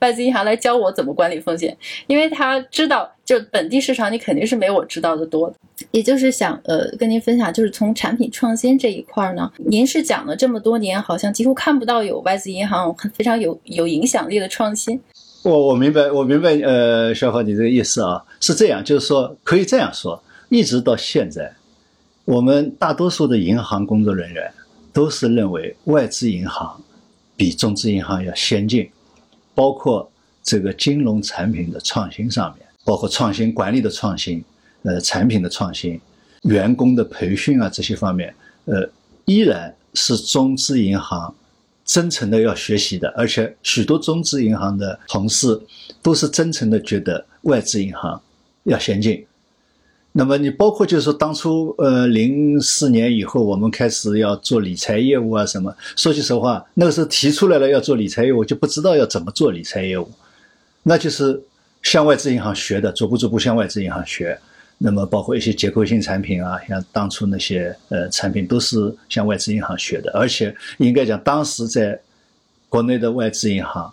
[0.00, 5.52] 外资银行来教我怎么管理风险，因为他知道，就本地市场你肯定是没我知道的多。
[5.90, 15.00] 也就是想呃跟您分享，就是从产品创新这一块呢，您是讲了这么多年，好像几乎看不到有外资银行非常有有影响力的创新。
[15.42, 21.52] 我我明白，我明白，呃，小华你这个意思啊，是这样，就是说可以这样说，一直到现在，
[22.24, 24.50] 我们大多数的银行工作人员
[24.92, 26.80] 都是认为外资银行。
[27.36, 28.90] 比中资银行要先进，
[29.54, 30.10] 包括
[30.42, 34.42] 这个金融产品的创新上面，包括创新管理的创新，
[34.82, 36.00] 呃，产品的创新，
[36.42, 38.88] 员工的培训啊这些方面，呃，
[39.26, 41.34] 依然是中资银行
[41.84, 45.60] 真诚的要学习的，而且许多中资银行的同事
[46.02, 48.20] 都是真诚的觉得外资银行
[48.64, 49.26] 要先进。
[50.18, 55.76] 那么你包括就是说，当初呃零四年以后，我们开始要做理财业务啊什么。
[55.94, 60.10] 说句实话，那个时候提出来了要做理财业务，就不知道要怎么做理财业务，
[60.84, 61.38] 那就是
[61.82, 64.38] 向外资银行学的，逐步逐步向外资银行学。
[64.78, 72.00] 那么包括一些结构性产品啊，像当初那些呃产品都是向外资银行学的，而且应该讲当时在
[72.70, 73.92] 国内的外资银行，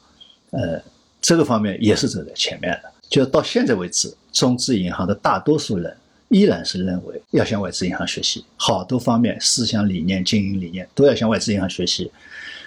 [0.51, 0.81] 呃
[1.21, 2.89] 这个方面也是走在前面的。
[3.09, 5.93] 就到现在为止，中资银行的大多数人。
[6.33, 12.11] 依然是认为要向外资银行学习，好多方面思想理念、经营理念都要向外资银行学习。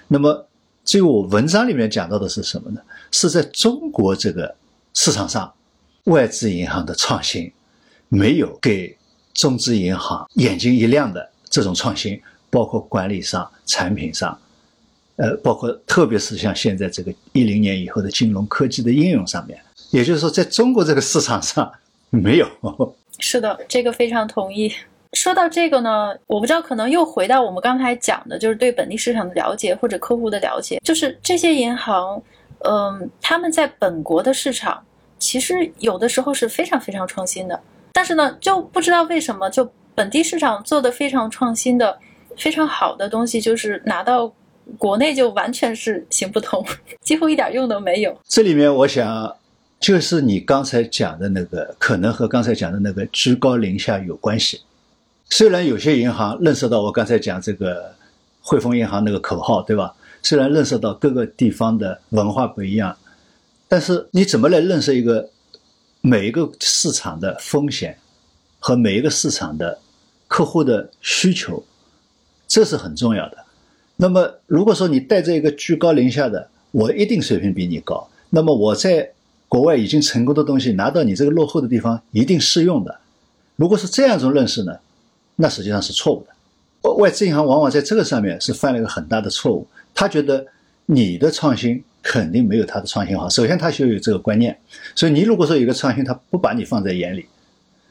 [0.07, 0.47] 那么，
[0.85, 2.81] 这个我文章里面讲到的是什么呢？
[3.11, 4.55] 是在中国这个
[4.95, 5.53] 市场上，
[6.05, 7.51] 外资银行的创新
[8.09, 8.97] 没有给
[9.35, 14.39] 中资银行眼睛一亮的这种创新，包括管理上、产品上，
[15.17, 21.69] 呃，包括特别是像现在这个一零年以后的金融科技的应用上面，也就是说，在中国这个市场上
[22.11, 22.47] 没有。
[23.19, 24.73] 是的，这个非常同意。
[25.13, 32.21] 说到这个呢，我不知道，可能又回到我们刚才讲的，就是对本地市场的了解或者客户的了解，就是这些银行，
[32.65, 34.85] 嗯，他们在本国的市场
[35.19, 37.59] 其实有的时候是非常非常创新的，
[37.95, 41.99] 但是呢，就不知道为什么，就本地市场做的非常创新的、
[42.37, 44.31] 非常好的东西，就是拿到
[44.77, 46.63] 国内就完全是行不通，
[47.01, 48.15] 几乎一点用都没有。
[48.29, 49.35] 这里面我想，
[49.79, 54.61] 就是你刚才讲的那个，可能和刚才讲的那个居高临下有关系。
[55.29, 57.95] 虽然有些银行认识到我刚才讲这个
[58.41, 59.95] 汇丰银行那个口号，对吧？
[60.23, 62.97] 虽然认识到各个地方的文化不一样，
[63.69, 65.31] 但是你怎么来认识一个
[66.01, 67.99] 每一个市场的风险
[68.59, 69.79] 和每一个市场的
[70.27, 71.63] 客户的需求，
[72.49, 73.45] 这是很重要的。
[73.97, 79.13] 那么，如果说你带着一个居高临下的，我一定水平比你高，那么我在
[79.49, 82.99] 国外已经成功的东西拿到你这个落后的地方一定适用的。
[83.57, 84.77] 如果是这样一种认识呢？
[85.37, 86.27] 那实际上是错误
[86.83, 89.67] 的，外资银行往往在这个上面是犯了一个很大的错误。
[89.95, 90.47] 他觉得
[90.87, 93.29] 你的创新肯定没有他的创新好。
[93.29, 94.59] 首先，他就有这个观念，
[94.95, 97.27] 所以你如果说有个创新，他不把你放在眼里，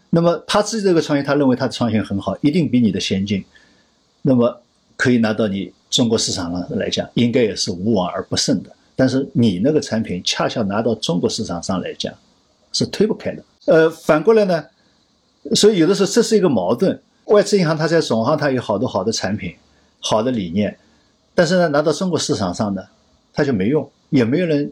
[0.10, 3.46] 那么他自己这个创新，他认为他的创新很好，一定比你的先进，
[4.24, 4.62] 那么
[4.98, 8.75] 可以拿到你中国市场上来讲，应该也是无往而不胜的。
[8.96, 12.14] 但是你那个产品恰恰拿到中国市场上来讲，
[12.72, 13.44] 是推不开的。
[13.66, 14.66] 呃，反过来呢，
[15.54, 17.02] 所以有的时候这是一个矛盾。
[17.26, 19.56] 外资银行它在总行它有好多好的产品，
[20.00, 20.78] 好的理念，
[21.34, 22.84] 但是呢拿到中国市场上呢，
[23.34, 24.72] 它就没用，也没有人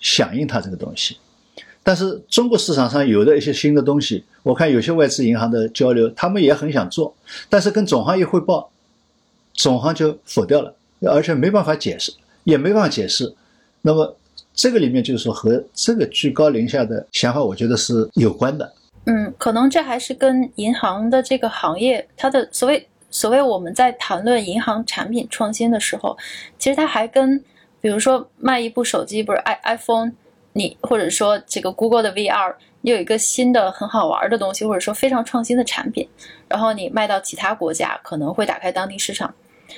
[0.00, 1.16] 响应它这个东西。
[1.84, 7.14] 但是中国市场上有的一些新的东西，我看有些外资银行的交流，他们也很想做，
[7.48, 8.70] 但是跟总行一汇报，
[9.54, 10.74] 总行就否掉了，
[11.06, 12.12] 而且没办法解释，
[12.48, 13.30] 也没办法解释。
[13.82, 14.16] 那么
[14.54, 18.72] 这个里面就是说和这个居高临下的想法，我觉得是有关的。
[19.04, 26.16] 嗯，可能这还是跟银行的这个行业，它的所谓所谓我们在谈论银行产品创新的时候，
[26.58, 27.38] 其实它还跟，
[27.82, 30.12] 比如说卖一部手机，不是 i iPhone，
[30.54, 36.08] 你或者说这个 Google 的 VR，你有一个新的很好玩的东西，或者说非常创新的产品，
[36.48, 39.32] 然后你卖到其他国家，可能会打开当地市场，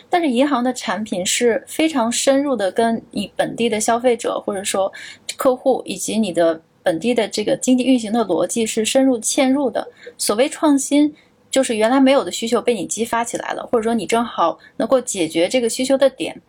[0.09, 4.93] 但是银行的产品是非常深入的跟你本地的消费者或者说
[5.37, 6.61] 客户以及你的。
[6.83, 9.87] 本地的这个经济运行的逻辑是深入嵌入的。
[10.17, 11.15] 所谓创新，
[11.51, 16.41] 就是原来没有的需求被你激发起来了，或者说你正好能够解决这个需求的点。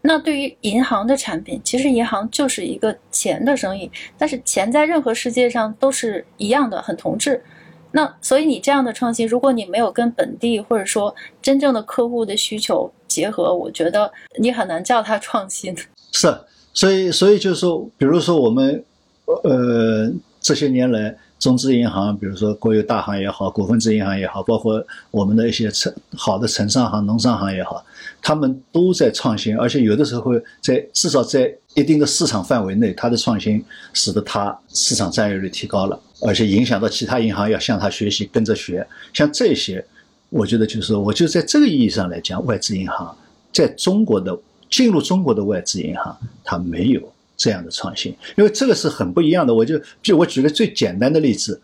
[0.00, 7.40] 那对于银行的产品，其实银行就是一个钱的生意，但是钱在任何世界上都是一样的，很同质。
[7.92, 15.76] 那所以你这样的创新，如果你没有跟本地或者说真正的客户的需求结合，我觉得你很难叫它创新。
[16.12, 16.36] 是，
[16.72, 18.84] 所以所以就是说，比如说我们。
[19.44, 27.84] 呃，这些年来，中资银行，比如说国有大行也好，股份制银行也好，包括我们的一些城好的城商行、农商行也好，
[28.22, 38.86] 他们都在创新，而且有的时候会在至少在一定的市场范围内，它的创新使得它市场占有率提高了，而且影响到其他银行要向他学习，跟着学。
[39.12, 39.84] 像这些，
[40.30, 43.16] 我觉得就是，我就在这个意义上来讲，外资银行
[43.52, 44.38] 在中国的
[44.70, 47.00] 进入中国的外资银行，它没有。
[47.40, 49.54] 这样的创新，因为这个是很不一样的。
[49.54, 51.60] 我就就我举个最简单的例子，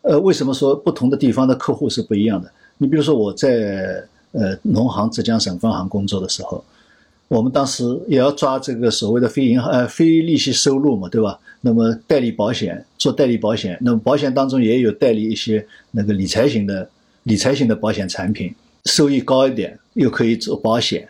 [0.00, 2.50] 呃，为什么说不同的地方的客户是不一样的？
[2.78, 6.64] 你比如说我在呃农行浙江省分行工作的时候，
[7.28, 11.38] 我们当时也要抓这个所谓的非银行呃非利息收入嘛，对吧？
[11.60, 16.88] 那么代理保险做代理保险，那么保险当中也有代理一些那个理财型的
[17.24, 21.08] 理财型的保险产品，收益高一点，又可以做保险。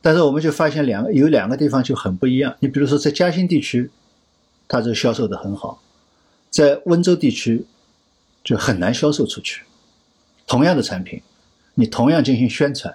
[0.00, 2.54] 但是我们就发现两个有两个地方就很不一样。
[2.60, 3.88] 你比如说在嘉兴地区，
[4.68, 5.80] 它这销售的很好，
[6.50, 7.64] 在温州地区
[8.42, 9.62] 就很难销售出去。
[10.46, 11.22] 同样的产品，
[11.74, 12.94] 你同样进行宣传，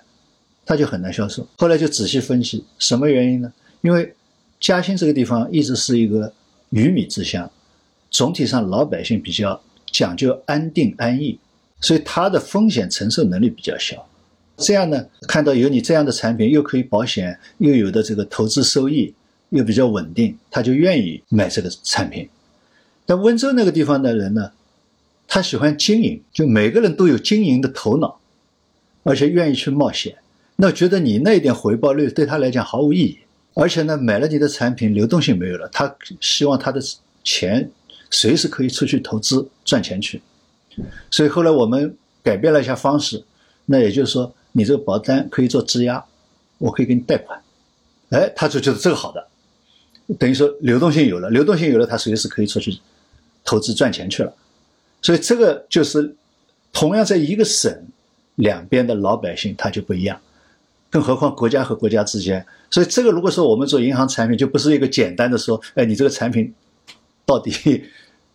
[0.66, 1.48] 它就很难销售。
[1.58, 3.52] 后来就仔细分析，什么原因呢？
[3.82, 4.14] 因为
[4.60, 6.34] 嘉兴这个地方一直是一个
[6.70, 7.50] 鱼米之乡，
[8.10, 11.40] 总体上老百姓比较讲究安定安逸，
[11.80, 14.08] 所以它的风险承受能力比较小。
[14.58, 19.14] 这样呢，看到有你这样的产品，又可以保险，又有的这个投资收益，
[19.50, 22.28] 又比较稳定，他就愿意买这个产品。
[23.06, 24.52] 但温州那个地方的人呢，
[25.28, 28.20] 他喜欢经营，就每个人都有经营的头脑，
[29.04, 30.18] 而且愿意去冒险。
[30.56, 33.20] 那觉得你那一点回报率对他来讲毫无意义，
[33.60, 36.80] 而且呢，买了你的产品，流动性没有了，他希望他的
[37.24, 37.70] 钱
[38.10, 40.22] 随时可以出去投资赚钱去。
[41.10, 43.24] 所以后来我们改变了一下方式，
[43.66, 44.34] 那也就是说。
[44.54, 46.04] 你这个保单可以做质押，
[46.58, 47.40] 我可以给你贷款，
[48.10, 49.28] 哎，他就觉得这个好的，
[50.18, 52.76] 等于说流动性有了，流动性有了，他随时可以出去
[53.44, 54.34] 投资赚钱去了，
[55.00, 56.16] 所以这个就是
[56.74, 57.72] 同样在一个省，
[58.36, 60.20] 两边的老百姓他就不一样，
[60.90, 62.46] 更何况国家和国家之间。
[62.70, 66.54] 所以这个如果说我们做银行产品，就不是一个简单的说，哎，你这个产品
[67.26, 67.84] 到底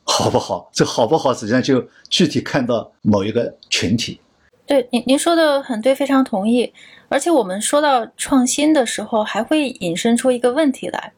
[0.04, 0.70] 好不好？
[0.72, 4.20] 这好不好，实际上就具体看到某一个群体。
[4.64, 6.72] 对，您您说的很对，非常同意。
[7.08, 11.12] 而且我们说到创新的时候，还会引申出一个问题来。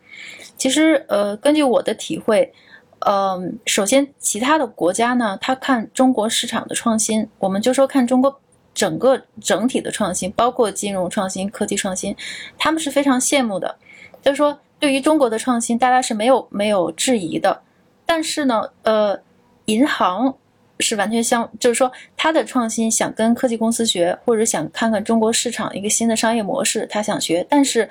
[0.57, 2.53] 其实，呃，根据我的体会，
[3.01, 8.40] 嗯，首先，其他的国家呢，他看中国市场的创新，我们就说看中国
[8.75, 12.15] 整个整体的创新，包括金融创新、科技创新，
[12.59, 13.75] 他们是非常羡慕的。
[14.21, 17.63] 就是说，对于中国的创新，大家是没有没有质疑的。
[18.05, 19.19] 但是呢，呃，
[19.67, 20.35] 银行。
[20.81, 27.89] 是完全相，就是说他的创新想跟科技公司学，或者想看看中国市场一个新的商业模式，他想学，但是，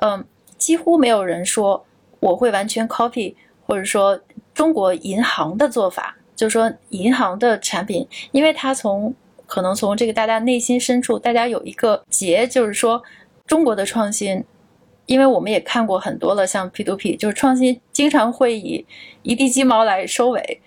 [0.00, 0.22] 嗯，
[0.58, 1.86] 几乎没有人说
[2.18, 3.32] 我会完全 copy，
[3.64, 4.20] 或者说
[4.52, 9.14] 中国银行的做法，就是说银行的产品，因为他从
[9.46, 13.02] 可能从这个大家内心深处，大家有一个结，就是说
[13.46, 14.42] 中国的创新，
[15.06, 18.84] 因为我们也看过很多了，像 P to P，就是创新经常会以
[19.22, 20.60] 一地鸡毛来收尾。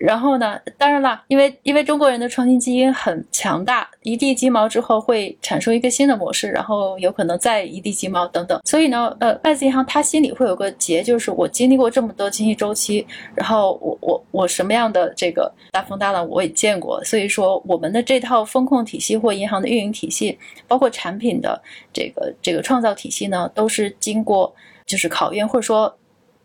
[0.00, 0.58] 然后呢？
[0.78, 8.58] 当然了，因为因为中国人的创新基因很强大，一地鸡毛之后会产生一个新的模式，然后有可能再一地鸡毛等等。
[8.64, 21.60] 所以呢，呃，外资银行它心里会有个结，就是我经历过这么多经济周期，然后我我我什么样的这个大风大浪我也见过，所以说我们的这套风控体系或银行的运营体系，包括产品的
[21.92, 24.50] 这个这个创造体系呢，都是经过
[24.86, 25.94] 就是考验，或者说，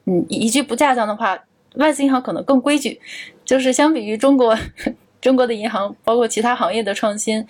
[0.07, 1.41] 嗯，一句不恰当的话。
[1.77, 2.99] 外资银行可能更规矩，
[3.43, 4.57] 就是相比于中国，
[5.21, 7.45] 中国的银行包括其他行业的创新，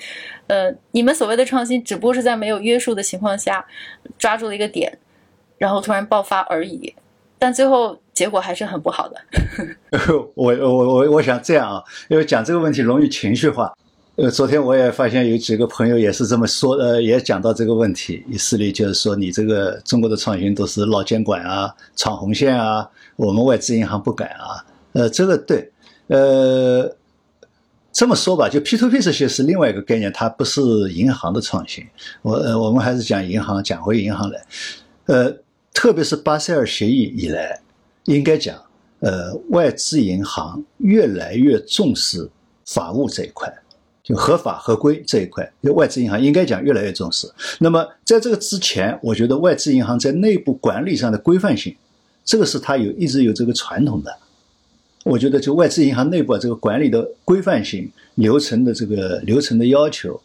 [0.48, 3.66] 呃，你们所谓的创新只不过是在没有约束的情况下
[4.18, 4.98] 抓住了一个点，
[5.58, 6.94] 然后突然爆发而已，
[7.38, 9.22] 但最后结果还是很不好的。
[10.36, 13.74] 我我我我想这样啊，因为讲这个问题容易情绪化。
[14.18, 22.90] 呃，昨天我也发现有几个朋友也是这么说，呃，也讲到这个问题，意思里就是说你这个中国的创新都是绕监管啊，闯红线啊。
[23.16, 25.72] 我们外资银行不敢啊，呃，这个对，
[26.08, 26.94] 呃，
[27.92, 31.86] 这么说吧，就 P to P 这些是另外一个概念，它不是银行的创新。
[32.22, 34.46] 我呃，我们还是讲银行，讲回银行来，
[35.06, 35.34] 呃，
[35.74, 37.62] 特别是巴塞尔协议以来，
[38.04, 38.62] 应该讲，
[39.00, 42.30] 呃，外资银行越来越重视
[42.66, 43.50] 法务这一块，
[44.04, 47.32] 就合法合规这一块，外资银行应该讲越来越重视。
[47.60, 51.74] 那么在这个之前，我觉得外资银行在内部管理上的规范性。
[52.26, 54.12] 这个是它有一直有这个传统的，
[55.04, 60.20] 我觉得就外资银行内部啊这个管理的规范性、流程的这个流程的要求，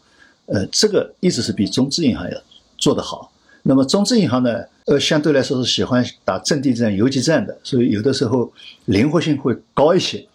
[0.47, 2.43] 呃，这个一直是比中资银行要
[2.79, 3.31] 做得好。
[3.63, 8.51] 那么中资银行呢，呃，相对来说是喜欢打阵地战、游击战的，所以有的时候
[8.87, 10.27] 灵活性会高一些。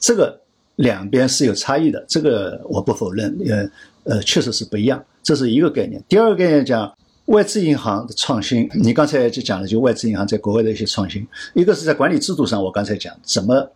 [0.00, 0.36] 这个
[0.74, 6.02] 两边是有差异的，这个我不否认，呃呃，确实是不一样，这是一个概念。
[6.08, 6.92] 第二个概念讲。
[7.26, 13.66] 外资银行的创新，你刚才就讲了，就外资银行在国外的一些创新，一个是在管理制度上，我刚才讲怎么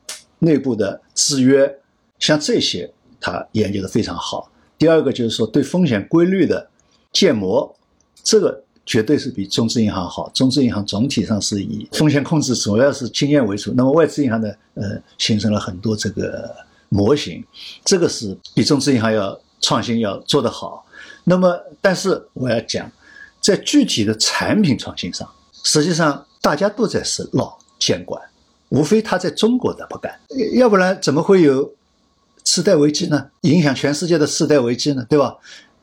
[0.41, 1.79] 内部的制约，
[2.19, 4.51] 像这些他研究的非常好。
[4.77, 6.69] 第二个就是说对风险规律的
[7.11, 7.75] 建模，
[8.23, 10.29] 这个绝对是比中资银行好。
[10.35, 16.55] 中资银行总体上是以风险控制主要是经验为主，那么外资银行呢，呃，形成了很多这个
[16.91, 17.43] 模型，
[17.83, 20.85] 这个是比中资银行要创新要做得好。
[21.25, 22.93] 那么，但是我要讲。
[23.49, 25.27] 在具体的产品创新上，
[25.65, 28.21] 实际上大家都在是闹监管，
[28.69, 30.21] 无非他在中国的不干，
[30.53, 31.73] 要不然怎么会有
[32.45, 33.31] 次贷危机呢？
[33.41, 35.03] 影响全世界的次贷危机呢？
[35.09, 35.35] 对吧？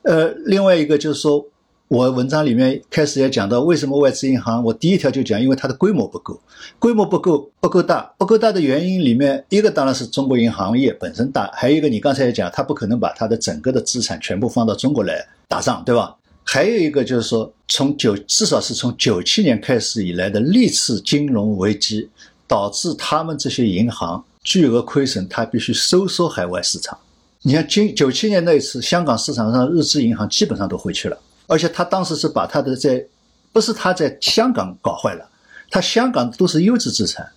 [0.03, 1.43] 呃，另外一个就是说，
[1.87, 4.63] 我文章里面开始也讲到，为什么外资银行？
[4.63, 6.39] 我第一条就讲，因为它的规模不够，
[6.77, 16.15] 规模不够，不够大，不够大的原因里面，一个当然是中国银行业本身大，还有一个你刚才也讲，它不可能把它的整个的资产全部放到中国来打仗，对吧？
[16.47, 22.07] 还有一个就是说，从九至少是从九七年开始以来的历次金融危机，
[22.47, 26.95] 导致他们这些银行巨额亏损，它必须收缩海外市场。
[27.41, 33.03] 你看，今九七年那一次，香港市场上日资银行基本上都回去了，而且他当时是把他的在，
[33.51, 35.27] 不是他在香港搞坏了，
[35.71, 37.27] 他香港都是优质资产，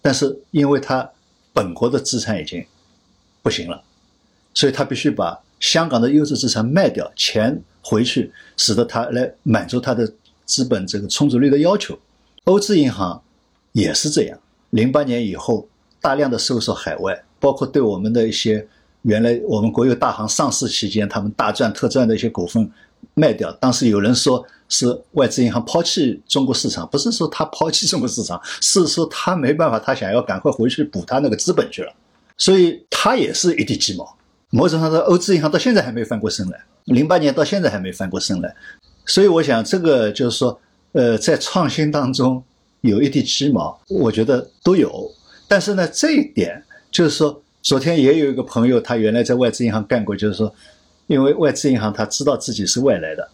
[0.00, 1.08] 但是因为他
[1.52, 2.64] 本国的资产已经
[3.42, 3.82] 不行了，
[4.54, 7.62] 所以他必须把香港的优质资产卖掉，钱。
[7.88, 10.12] 回去，使得他来满足他的
[10.44, 11.96] 资本这个充足率的要求。
[12.44, 13.22] 欧资银行
[13.70, 14.36] 也是这样。
[14.70, 15.68] 零八年以后，
[16.00, 18.66] 大量的收缩海外，包括对我们的一些
[19.02, 22.68] 原来我们国有大行上市期间他们大赚特赚的一些股份
[23.14, 23.52] 卖掉。
[23.60, 31.92] 当时有人说是外资银行抛弃中国市场，不是说他抛弃中国市场，是说他没办法，他想要赶快回去补他那个资本去了。
[32.36, 34.16] 所以他也是一地鸡毛。
[34.50, 38.52] 某种程度上，欧资银行到现在还没翻过身来，零八年到现在还没翻过身来。
[39.04, 40.60] 所以我想，这个就是说，
[40.92, 42.42] 呃，在创新当中
[42.80, 45.08] 有一地鸡毛，我觉得都有。
[45.46, 46.60] 但是呢，这一点
[46.90, 50.52] 就是说，昨天也有一个朋友，他原来在外资银行干过，就是说，
[51.06, 53.28] 因为外资银行他知道自己是外来的，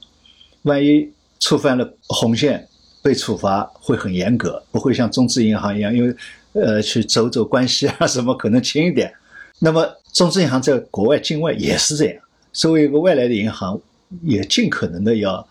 [0.62, 2.68] 万一触犯了红线，
[3.03, 6.14] 被处罚会很严格，不会像中资银行一样，因为
[6.53, 9.11] 呃去走走关系啊什么可能轻一点。
[9.59, 12.22] 那么中资银行在国外境外也是这样，
[12.53, 13.80] 作为一个外来的银行，
[14.22, 15.46] 也尽可能的要。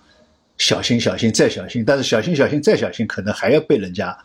[0.57, 1.83] 小心，小心，再小心。
[1.83, 4.15] 但是小心，小心，再小心，可能还要被人家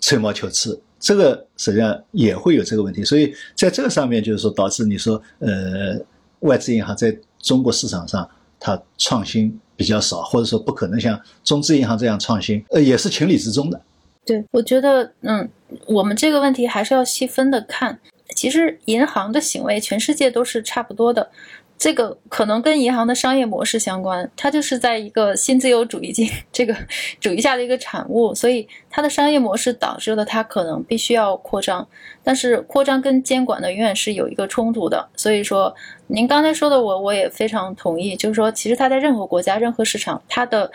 [0.00, 0.80] 吹毛求疵。
[0.98, 3.04] 这个实际上也会有这个问题。
[3.04, 6.00] 所以在这个上面，就是说导致你说，呃，
[6.40, 8.26] 外资银行在中国市场上
[8.58, 13.78] 它创新比较少，或者说不可能像中资银行这样创新，呃，也是情理之中的。
[14.24, 15.46] 对，我觉得，嗯，
[15.84, 18.00] 我们这个问题还是要细分的看。
[18.34, 21.30] 其实银行的行为，全世界都是差不多的。
[21.76, 26.74] 这个可能跟银行的商业模式相关，它就是在一个新自由主义经 这个
[27.20, 31.86] 主义下的一个产物，所以它的商业模式导致了它可能必须要扩张，
[32.22, 35.08] 但是扩张跟监管呢永远是有一个冲突的。
[35.16, 35.74] 所以说，
[36.06, 40.70] 您刚才说的我我也非常同意，就是说，其实它在任何国家、任何市场，它的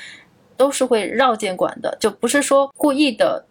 [0.56, 3.46] 都是会绕监管的，就不是说故意的。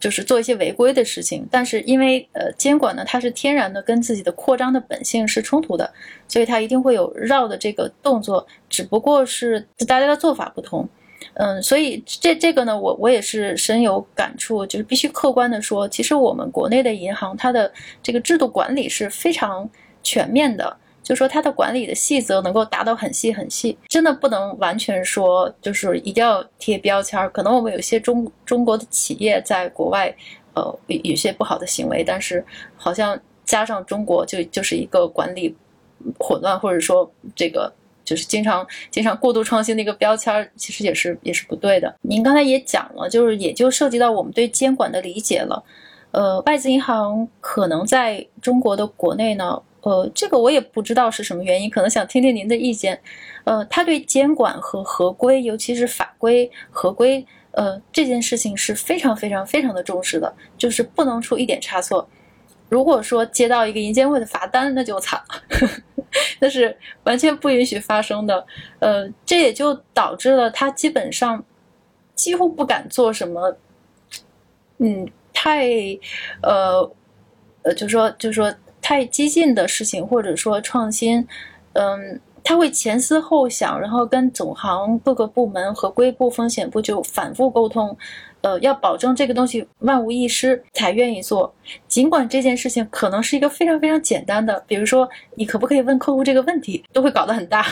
[0.00, 5.92] 就是做一些违规的事情，但是因为呃监管呢，它是天然的跟自己的扩张的本性是冲突的，
[6.26, 10.88] 所以它一定会有绕的这个动作，只不过是大家的做法不同，
[11.34, 17.70] 嗯，所以这这个呢，我我也是深有感触，就是必须客观的说，其实我们国内的银行它的
[18.02, 19.68] 这个制度管理是非常
[20.02, 20.76] 全面的。
[21.02, 27.28] 就说它的管理的细则能够达到很细很细，真的不能完全说就是一定要贴标签儿。
[27.30, 30.14] 可能我们有些中中国的企业在国外，
[30.54, 32.44] 呃，有有些不好的行为，但是
[32.76, 35.52] 好像加上中国就就是一个管理
[36.18, 37.72] 混乱，或者说这个
[38.04, 41.92] 就是经常经常过度创新的一个标签儿，其实也是也是不对的。
[42.02, 45.64] 您刚才也讲了，就是也就涉及到我们对监管的理解了。
[46.12, 49.60] 呃，外资银行可能在中国的国内呢。
[49.82, 53.00] 呃，这个我也不知道是什么原因，可能想听听您的意见。
[53.44, 62.06] 呃，他对监管和合规，尤其是法规合规，呃，这件事情是非常非常非常的重视的，就是不能出一点差错。
[62.68, 65.68] 如果说接到一个银监会的罚单，那就惨了，
[66.40, 68.46] 那是完全不允许发生的。
[68.80, 71.42] 呃，这也就导致了他基本上
[72.14, 73.56] 几乎不敢做什么，
[74.76, 75.66] 嗯，太，
[76.42, 76.90] 呃，
[77.62, 78.54] 呃，就说就说。
[78.90, 81.24] 太激进的事情，或者说创新，
[81.74, 87.96] 嗯，他会前思后想，然后跟总行各个部门、合规部、风险部就反复沟通，
[88.40, 91.54] 呃，要保证这个东西万无一失才愿意做。
[91.86, 97.64] 尽管这件事情可能是一个非常非常简单的，比如说你可不可以问客户这个问题，都会搞得很大，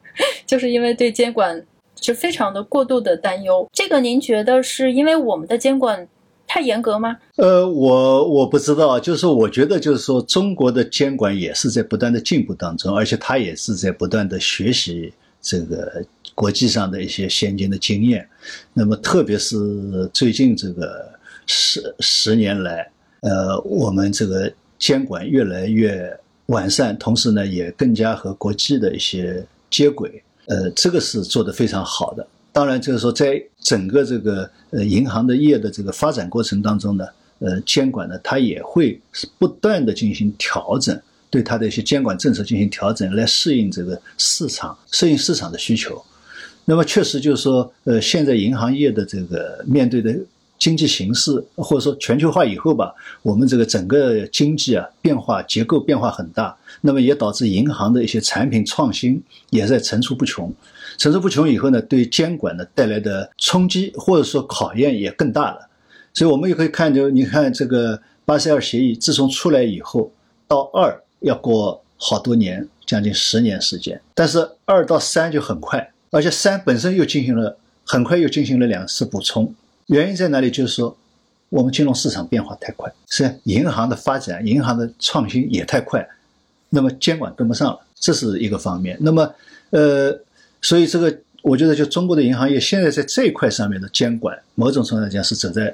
[0.44, 1.64] 就是因为对监管
[2.02, 3.66] 是非常的过度的担忧。
[3.72, 6.06] 这个您觉得是因为我们的监管？
[6.56, 7.14] 太严格吗？
[7.36, 16.02] 呃，我我不知道，就是说，我觉得就是说，中国的监管也是在不断的进步当中，而且它也是在不断的学习这个
[16.34, 18.26] 国际上的一些先进的经验。
[18.72, 21.06] 那么，特别是最近这个
[21.44, 22.90] 十十年来，
[23.20, 26.10] 呃，我们这个监管越来越
[26.46, 30.22] 完善，同时呢，也更加和国际的一些接轨。
[30.46, 32.26] 呃，这个是做得非常好的。
[32.50, 37.04] 当然，就是说，在整个这个呃银行的业的这个发展过程当中呢，
[37.40, 39.00] 呃，监管呢，它也会
[39.38, 40.96] 不断的进行调整，
[41.28, 46.00] 对它的一些监管政策进行调整，来适应这个市场，适应市场的需求。
[46.64, 50.16] 那么，确实就是说，呃，现在银行业的这个面对的
[50.60, 60.54] 经济形势，或者说全球化以后吧，我们这个整个经济啊变化结构变化很大，那么也导致银行的一些产品创新也在层出不穷。
[60.98, 65.68] 层出不穷以后呢，对监管呢带来的冲击或者说考验也更大了，
[66.14, 70.10] 所以我们也可以看，就你看这个巴塞尔协议自从出来以后，
[70.48, 79.54] 到二要过好多年，将近十年时间，但是二到三就很快，而且三本身又进行了很快又进行了两次补充，
[79.86, 80.50] 原因在哪里？
[80.50, 80.96] 就是说
[81.50, 86.08] 我们金融市场变化太快，是银行的发展、银行的创新也太快，
[86.70, 88.96] 那么监管跟不上了，这是一个方面。
[89.00, 89.34] 那么，
[89.70, 90.18] 呃。
[90.66, 95.72] 所以这个，我觉得就中国的银行业现在在这一块上面的监管，某种程度上讲是走在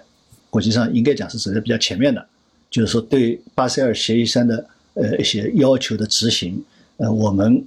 [0.50, 2.22] 国际上应该讲是走在比较前面的。
[2.70, 6.62] 就是说，对巴塞尔协议三的呃一些要求的执行，
[6.98, 7.64] 呃，我们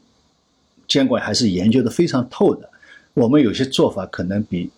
[0.88, 2.70] 监管还是研究的非常透的。
[3.16, 4.70] 我们有些做法可能比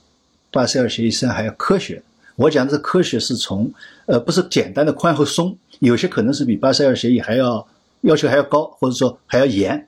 [0.49, 2.01] 巴塞尔协议三还要科学。
[2.37, 3.69] 我讲的是科学，是从
[4.05, 7.67] 呃不是简单的宽和松，有些可能是比巴塞尔协议还要
[8.03, 9.85] 要求还要高，或者说还要严。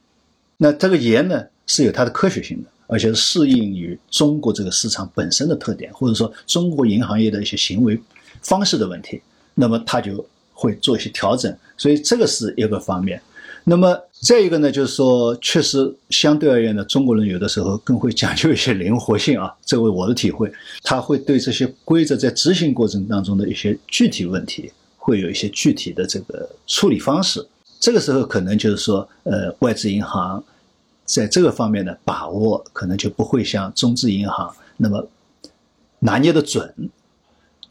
[0.58, 7.98] 那这个严呢是有它的科学性的，而且是适应于中国这个市场本身的特点，或者说中国银行业的一些行为
[8.42, 9.22] 方式的问题。
[9.54, 13.22] 那么它就会做一些调整，所以这个是一个方面。
[13.66, 19.54] 那么再一个呢，就是说，确实相对而言呢，中国人有的时候更会讲究一些灵活性啊。
[19.64, 20.52] 这为我的体会，
[20.82, 27.46] 他会对这些规则在执行过程当中的一些具体问题，会有一些具体的这个处理方式。
[27.80, 30.44] 这个时候可能就是说，呃，外资银行
[31.10, 35.08] 在这个方面的把握，可能就不会像中资银行那么
[35.98, 36.72] 拿捏的准，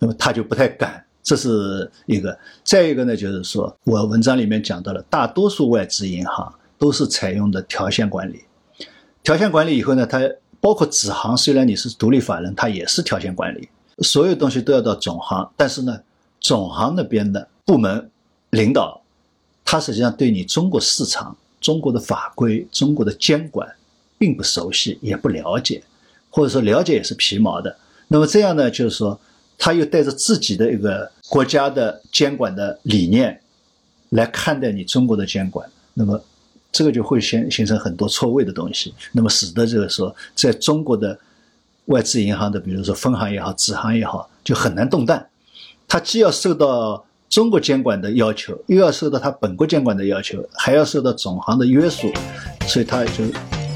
[0.00, 1.04] 那么他就不太敢。
[1.22, 8.42] 这是一个，再一个呢，就是说我文章里面讲到了，大多数外资银行都是采用的条线管理。
[9.22, 10.20] 条线管理以后呢，它
[10.60, 13.68] 包括子行，虽然你是独立法人，它也是条线管理，
[13.98, 15.48] 所有东西都要到总行。
[15.56, 16.00] 但是呢，
[16.40, 18.10] 总行那边的部门
[18.50, 19.00] 领导，
[19.64, 23.68] 他实际上对你中国市场、中国的法规、中国的监管
[24.18, 25.82] 并不熟悉，也不了解，
[26.30, 27.76] 或者说了解也是皮毛的。
[28.08, 29.20] 那么这样呢，就是说。
[29.60, 33.40] 他又带着自己的一个国家的监管的理念
[34.10, 36.22] 来看待你中国的监管，那么
[36.70, 41.18] 这个就会形形成很多错位的东西，那么使得就是说在中国的
[41.86, 45.28] 外资银行的，比如说分行也好、子行也好，就很难动弹。
[45.88, 52.10] 它既要受到中国监管的要求，又要受到它本国监管的要求，还要受到总行的约束，
[52.66, 53.24] 所以它就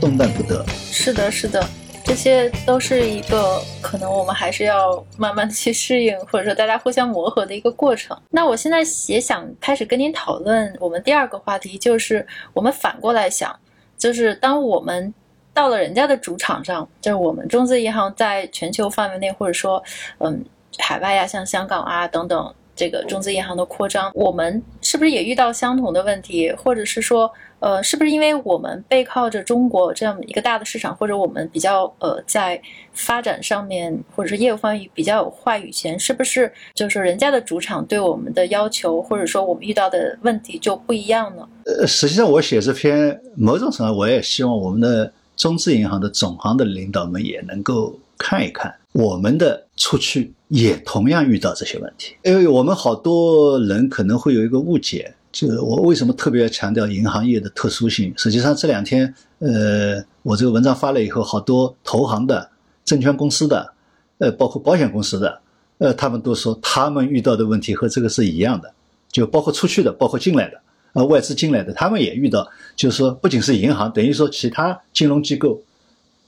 [0.01, 0.65] 动弹不得。
[0.69, 1.63] 是的，是的。
[2.05, 8.17] 这些都是一个可能我们还是要慢慢去适应，或者说大家互相磨合的一个过程。
[8.31, 13.55] 那我现在也想开始跟您讨论我们第二个话题，就是我们反过来想，
[13.97, 15.15] 就是当我们
[15.55, 19.81] 到了人家的主场上，就是我们中资银行在全球范围内，或者说
[20.19, 20.45] 嗯
[20.79, 22.53] 海外呀，像香港啊等等。
[22.83, 26.51] 这个中资银行的扩张，我们是不是也遇到相同的问题？
[26.51, 27.31] 或者是说，
[27.61, 32.61] 呃，是不是因为我们背靠着中国这样一个大的市场，或者我们比较呃在
[32.93, 41.49] 发展上面，或者是业务方面比较有话语权，是不是就是人家的主场对我们的要求，或者说我们遇到的问题就不一样呢？
[41.67, 50.33] 呃，实际上我写这篇，某种程度我也希望我们的中资银行的总行的领导们也能够看一看我们的出去。
[50.53, 58.13] 也同样遇到这些问题，因为我们好多人可能会有一个误解，就是我为什么特别强调银行业的特殊性？
[58.19, 62.51] 实际上这两天，呃，我这个文章发了以后，好多投行的、
[62.85, 63.73] 证券公司的，
[64.19, 65.41] 呃，包括保险公司的，
[65.79, 68.71] 呃，他们都说他们遇到的问题和这个是一样的，
[69.11, 70.61] 就包括出去的，包括进来的，
[70.93, 72.47] 呃，外资进来的，他们也遇到，
[72.77, 75.59] 就是说不仅是银行，等于说其他金融机构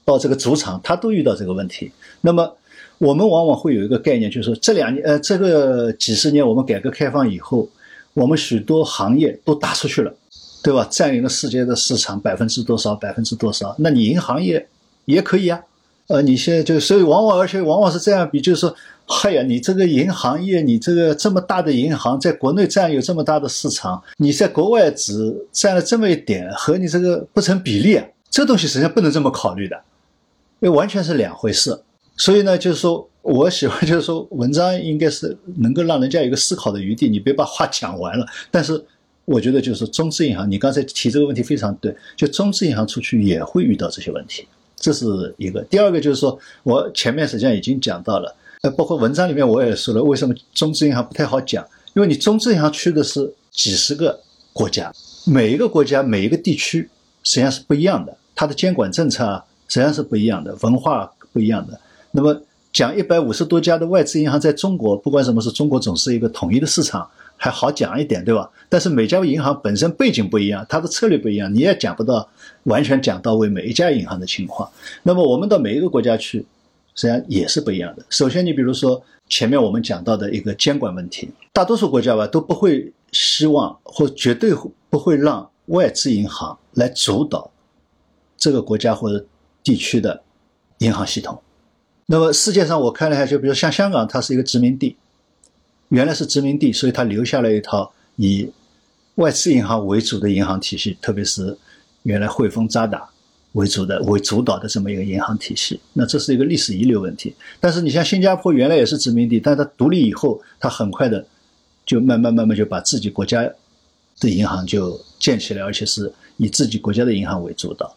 [0.05, 1.91] 到这个主场，他都遇到这个问题，
[2.21, 2.55] 那么。
[2.97, 7.67] 我们往往会有一个概念，就是说这两年，呃，这个几十年，我们改革开放以后，
[8.13, 10.13] 我们许多行业都打出去了，
[10.63, 10.87] 对吧？
[10.89, 13.75] 占领了世界的市场百分之多少，百分之多少？
[13.79, 14.65] 那你银行业
[15.03, 15.61] 也可以啊，
[16.07, 18.73] 呃，你现在就所以往往而且往往是这样比，就是说，
[19.05, 29.77] 嗨呀，你这个银行业，你这个这么大的银行，在国内占有这么大的市场，你在国外只占了这么一点，和你这个不成比例啊，这东西实际上不能这么考虑的，
[30.69, 31.77] 完全是两回事。
[32.17, 38.25] 所以呢，就是说我喜欢，就是说文章应该是能够让人家有一个思考的余地，你别把话讲完了。
[38.49, 38.81] 但是
[39.25, 45.61] 我觉得，就是中资银行，你刚才提这个问题非常对，就中资银行出去也会遇到这些问题，这是一个。
[45.63, 51.65] 第二个就是说，我前面实际上已经讲到了，呃，包括文章里面我也说了，为什么中资银行不太好讲？
[51.95, 54.19] 因为你中资银行去的是几十个
[54.53, 54.93] 国家，
[55.25, 56.87] 每一个国家每一个地区
[57.23, 61.79] 实际上是不一样的，它的监管政策啊实际上是不一样的，文化不一样的。
[62.11, 62.41] 那么
[62.71, 67.07] 讲一百五十多家的外资银行在中国，不管什么是中国总是一个统一的市场，
[67.37, 68.49] 还好讲一点，对吧？
[68.69, 72.27] 但是每家银行本身背景不一样，它的策略不一样，你也讲不到
[72.63, 74.69] 完全讲到位每一家银行的情况。
[75.03, 76.39] 那么我们到每一个国家去，
[76.95, 78.05] 实际上也是不一样的。
[78.09, 84.53] 首先，你比如说前面我们讲到的一个监管问题，大多数国家吧都不会希望或绝对
[84.89, 87.49] 不会让外资银行来主导
[88.37, 89.25] 这个国家或者
[89.65, 90.21] 地区的
[90.77, 91.41] 银行系统。
[92.05, 94.95] 那么世界上我看了一下，就比如像香港，它是一个殖民地，
[95.89, 98.51] 原来是殖民地，所以它留下了一套以
[99.15, 101.57] 外资银行为主的银行体系，特别是
[102.03, 103.09] 原来汇丰、渣打
[103.53, 105.79] 为主的、为主导的这么一个银行体系。
[105.93, 107.35] 那这是一个历史遗留问题。
[107.59, 111.25] 但是你像新加坡，原来也是殖民地，但它独立以后，它很快的
[111.87, 113.41] 就慢慢慢慢就把自己国家
[114.19, 117.95] 的银行就建起来，而且是以自己国家的银行为主导。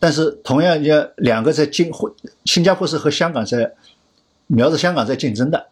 [0.00, 1.90] 但是同样，要两个在竞，
[2.46, 3.72] 新加坡是和香港在
[4.48, 5.68] 瞄着香港在竞争的，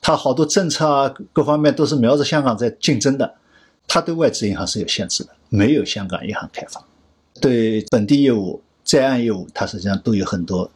[0.00, 3.34] 它好多政策啊各方面都是瞄着香港在竞争的。
[3.88, 6.82] 它对外资银行是有限制的，没有香港银行开放。
[7.40, 10.70] 对本地业务、在岸业务，它实际上都有很多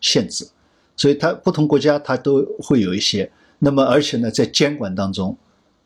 [0.00, 0.48] 限制，
[0.96, 3.30] 所以它不同国家它都会有一些。
[3.58, 5.36] 那么而且呢，在监管当中，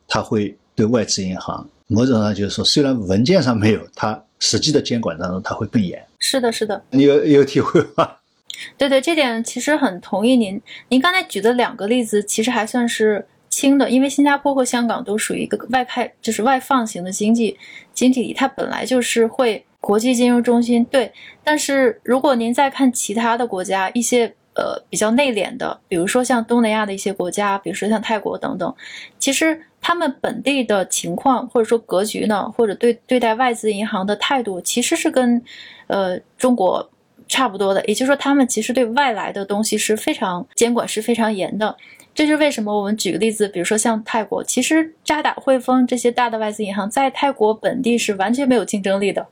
[0.07, 6.01] 它会对外资银行某种上就是说，虽然文件上没有，它实际的监管当中它会更严。
[6.23, 8.15] 是的，是的，你有有体会吗？
[8.77, 10.59] 对对，这点其实很同意您。
[10.87, 17.57] 您刚才举的两个例子，其实还算是轻的，因为新加坡和香港都属于一个外派，就是外放型的经济
[17.93, 20.85] 经济体，它本来就是会国际金融中心。
[20.85, 21.11] 对，
[21.43, 28.73] 但是如果您再看其他的国家，一些呃比较内敛的，比如说像东南亚的一些国家，比如说像泰国等等，
[29.19, 35.39] 其实他们本地的情况或者说格局呢，或者对对待外资银行的态度，其实是跟
[35.85, 36.89] 呃中国。
[37.25, 41.75] 差不多的，也就是说，他们其实对外来的东西是非常监管是非常严的。
[42.15, 42.77] 这是为什么？
[42.77, 49.25] 我们举个例子，比如说像泰国，其实渣打、汇丰这些大的外资银行在泰国本地是完全没有竞争力的，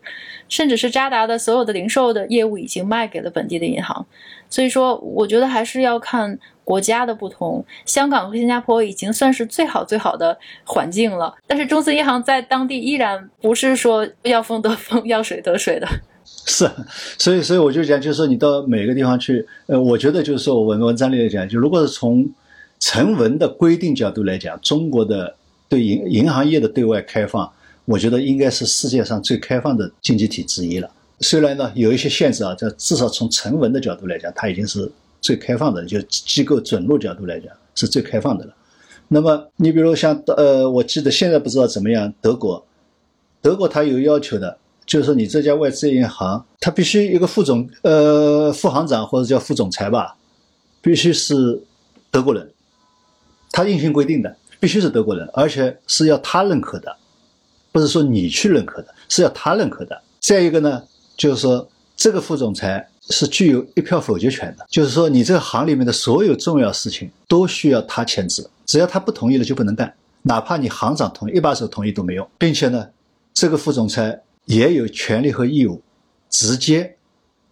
[0.50, 4.06] 甚至是渣打的所有的零售的业务已经卖给了本地的银行。
[4.50, 7.64] 所以说，我觉得还是要看国家的不同。
[7.86, 15.88] 香港和新加坡已经算是最好最好的环境了，但是中资银行在当地依然不是说要风得风，要水得水的。
[16.26, 16.70] 是，
[17.20, 22.28] 所以所以我就讲，就是说你到每个地方去，呃，我觉得就是说我文文章里来讲，就如果是从
[22.82, 25.34] 成文的规定角度来讲，中国的
[25.70, 27.50] 对银银行业的对外开放，
[27.86, 30.92] 我觉得应该是世界上最开放的经济体之一了。
[31.22, 38.54] 虽然呢有一些限制啊，这至少从成文的角度来讲，它已经是最开放的，就机构准入角度来讲是最开放的了。
[39.08, 42.66] 那么你比如像呃，我记得现在不知道怎么样，德国，
[43.42, 44.58] 德国它有要求的。
[44.84, 50.18] 就是说，你这家外资银行，它必须一个副总，呃，副行长或者叫副总裁吧，
[50.82, 51.62] 必须是
[52.10, 52.52] 德国人，
[53.52, 56.96] 他硬性规定的，必须是德国人，而且是要他认可的，
[57.72, 60.02] 不是说你去认可的，是要他认可的。
[60.20, 60.84] 再一个呢，
[61.18, 69.94] 就是说这个副总裁是具有一票否决权的，就是说你这个行里面的所有重要事情都需要他签字，只要他不同意了就不能干，
[70.24, 72.88] 哪怕你行长同意、一把手同意都没用，并且呢，
[73.34, 74.22] 这个副总裁。
[74.46, 75.80] 也有权利和义务，
[76.28, 76.98] 直接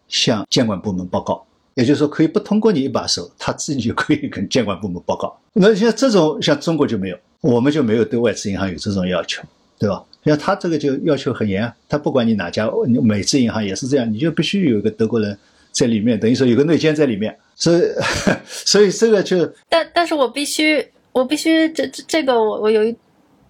[0.07, 1.45] 向监管部门报告，
[1.76, 5.39] 也就是说，可以不通过你一把手，他自己就可以跟监管部门报告。
[5.53, 9.41] 那像这种，像中国就没有，我们就没有对外资银行有这种要求，
[9.78, 10.03] 对吧？
[10.26, 12.70] 像他这个就要求很严，他不管你哪家
[13.03, 15.38] 美资银行也是这样，你就必须有一个德国人
[15.72, 17.38] 在里面，等于说有个内奸在里面。
[17.55, 17.82] 所以，
[18.45, 19.49] 所以这个就……
[19.70, 22.95] 但但是我必须，我必须这这这个我我有一。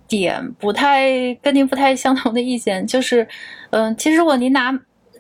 [0.10, 3.28] 点不太跟您不太相同的意见，就是，
[3.70, 4.72] 嗯，其实如果您拿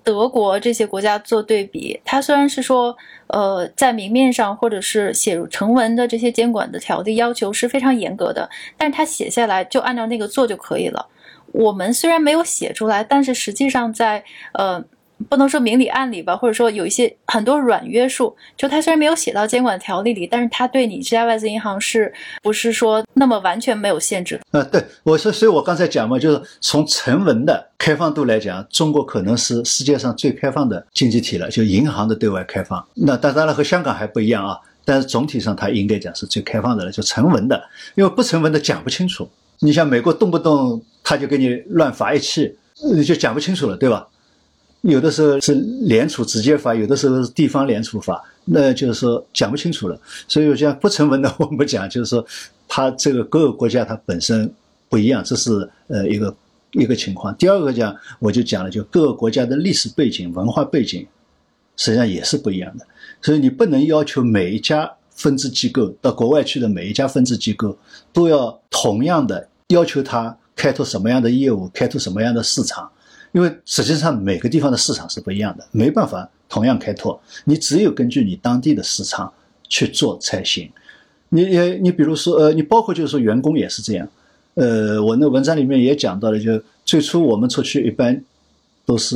[0.10, 2.97] 德国这些国家做对比，它虽然是说，
[3.28, 11.05] 呃，在明面上或者是写入成文的这些监管的条例要求是非常严格的，但是它写下来就按照那个做就可以了。
[11.51, 14.84] 我们虽然没有写出来，但是实际上在，呃。
[15.28, 22.11] 不能说明里暗里吧，或者说有一些很多软约束，就它虽然没有写到监管条例里，但是它对你这家外资银行是
[22.41, 24.39] 不是说那么完全没有限制？
[24.51, 32.84] 啊，对，我说，所以我刚才讲嘛，就是从成文的开放度来讲，中国可能是世界上最开放的经济体了，就银行的对外开放。
[32.93, 37.61] 那当然，和香港还不一样啊，但是总体上它应该讲是最开放的了，就成文的，
[37.95, 39.30] 因为不成文的讲不清楚。
[39.59, 42.55] 你像美国动不动他就给你乱罚一气，
[43.05, 44.07] 就讲不清楚了，对吧？
[44.82, 49.99] 有的时候是联储直接发，有的时候是地方联储发，那就是说讲不清楚了。
[50.27, 52.25] 所以我讲不成文的，我们讲就是说，
[52.67, 54.49] 它这个各个国家它本身
[54.88, 56.34] 不一样，这是呃一个
[56.71, 57.36] 一个情况。
[57.36, 61.05] 第二个讲，我就讲了，就各个国家的历史背景、文化背景，
[61.75, 62.88] 实际上也是不一样的。
[63.21, 67.77] 所以你不能要求每一家分支机构到国外去的每一家分支机构
[68.13, 72.89] 都要同样的要求他开拓什么样的业务，开拓什么样的市场。
[73.32, 77.21] 因为实际上每个地方的市场是不一样的，没办法同样开拓。
[77.45, 79.32] 你只有根据你当地的市场
[79.67, 80.69] 去做才行。
[81.30, 84.07] 你也你比如说，呃，你包括就是说员工也是这样。
[84.55, 88.19] 呃，我那文章里面也讲到了，就最初我们出去一般
[88.84, 89.15] 都是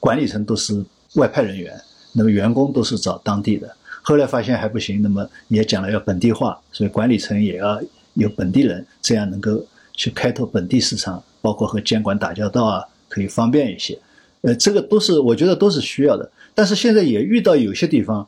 [0.00, 0.84] 管理层都是
[1.14, 1.72] 外派人员，
[2.12, 3.70] 那么员工都是找当地的。
[4.02, 7.80] 后来发现还不行，那么也讲了要本地化，所以管理层也要
[8.14, 12.84] 有本地人，这样能够去开拓本地市场，包括和监管打交道啊。
[13.14, 13.96] 可以方便一些，
[14.40, 16.28] 呃，这个都是我觉得都是需要的。
[16.52, 18.26] 但是现在也遇到有些地方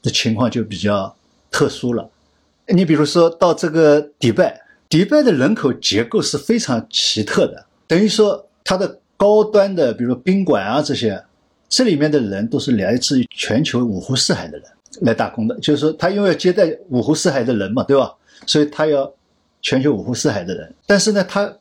[0.00, 1.12] 的情况就比较
[1.50, 2.08] 特殊了。
[2.68, 11.20] 你比如说到这个迪拜，迪拜的人口结构是非常奇特的，等于说它的高端的，比如宾馆啊这些，
[11.68, 14.66] 这里面的人都是来自于全球五湖四海的人
[15.00, 15.58] 来打工的。
[15.58, 18.14] 就是说，他因为要接待五湖四海的人嘛，对吧？
[18.46, 19.12] 所以他要
[19.60, 20.72] 全球五湖四海的人。
[20.86, 21.52] 但是呢，他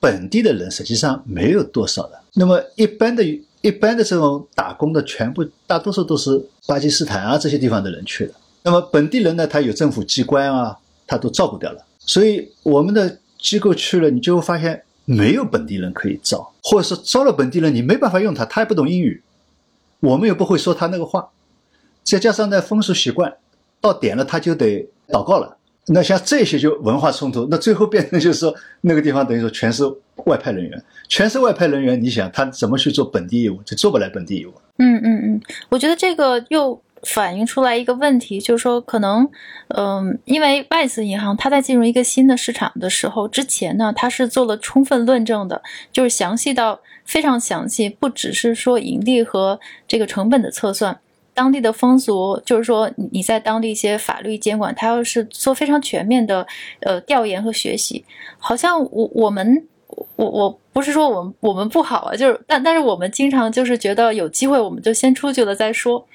[0.00, 2.18] 本地的人实际上没有多少的。
[2.34, 3.22] 那么一般的、
[3.60, 8.32] 一般的这种打工的，全部大多数都是巴基斯坦啊这些地方的人去的。
[8.62, 10.76] 那么本地人呢，他有政府机关啊，
[11.06, 11.84] 他都照顾掉了。
[11.98, 19.22] 所以我们的机构去了，你就会发现没有本地人可以招，或者是招了本地人，你没办法用他，他也不懂英语，
[20.00, 21.30] 我们也不会说他那个话，
[22.02, 23.36] 再加上呢风俗习惯，
[23.80, 25.58] 到点了他就得祷告了。
[25.92, 29.84] 那像这些就文化冲突，那最后变成就是说那个地方等于说全是
[30.26, 34.52] 外派人员，全是外派人员，你想他怎么去做本地业务，就做不来本地业务。
[34.78, 39.28] 嗯嗯嗯，我觉得这个又反映出来一个问题，就是说可能，
[39.68, 45.60] 嗯，因为外资银行它在进入一个新的市场的时候，之前呢它是做了充分论证的，
[45.92, 51.00] 就是详细到非常详细，不只是说盈利和这个成本的测算。
[51.40, 56.46] 当地的风俗，就是说你在当地一些法律监管，他要是做非常全面的
[56.80, 58.04] 呃调研和学习，
[58.38, 59.66] 好像我我们
[60.16, 66.06] 我我不是说我们我们不好啊，就是但但是我们经常就是觉得有机会我们就先出去了再说。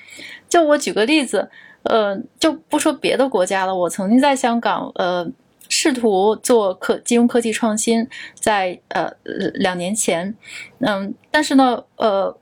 [0.47, 1.49] 就我举个例子，
[1.81, 5.27] 呃，就不说别的国家了，我曾经在香港呃
[5.69, 9.11] 试图做科金融科技创新，在呃
[9.55, 10.35] 两年前，
[10.81, 12.37] 嗯，但是呢呃。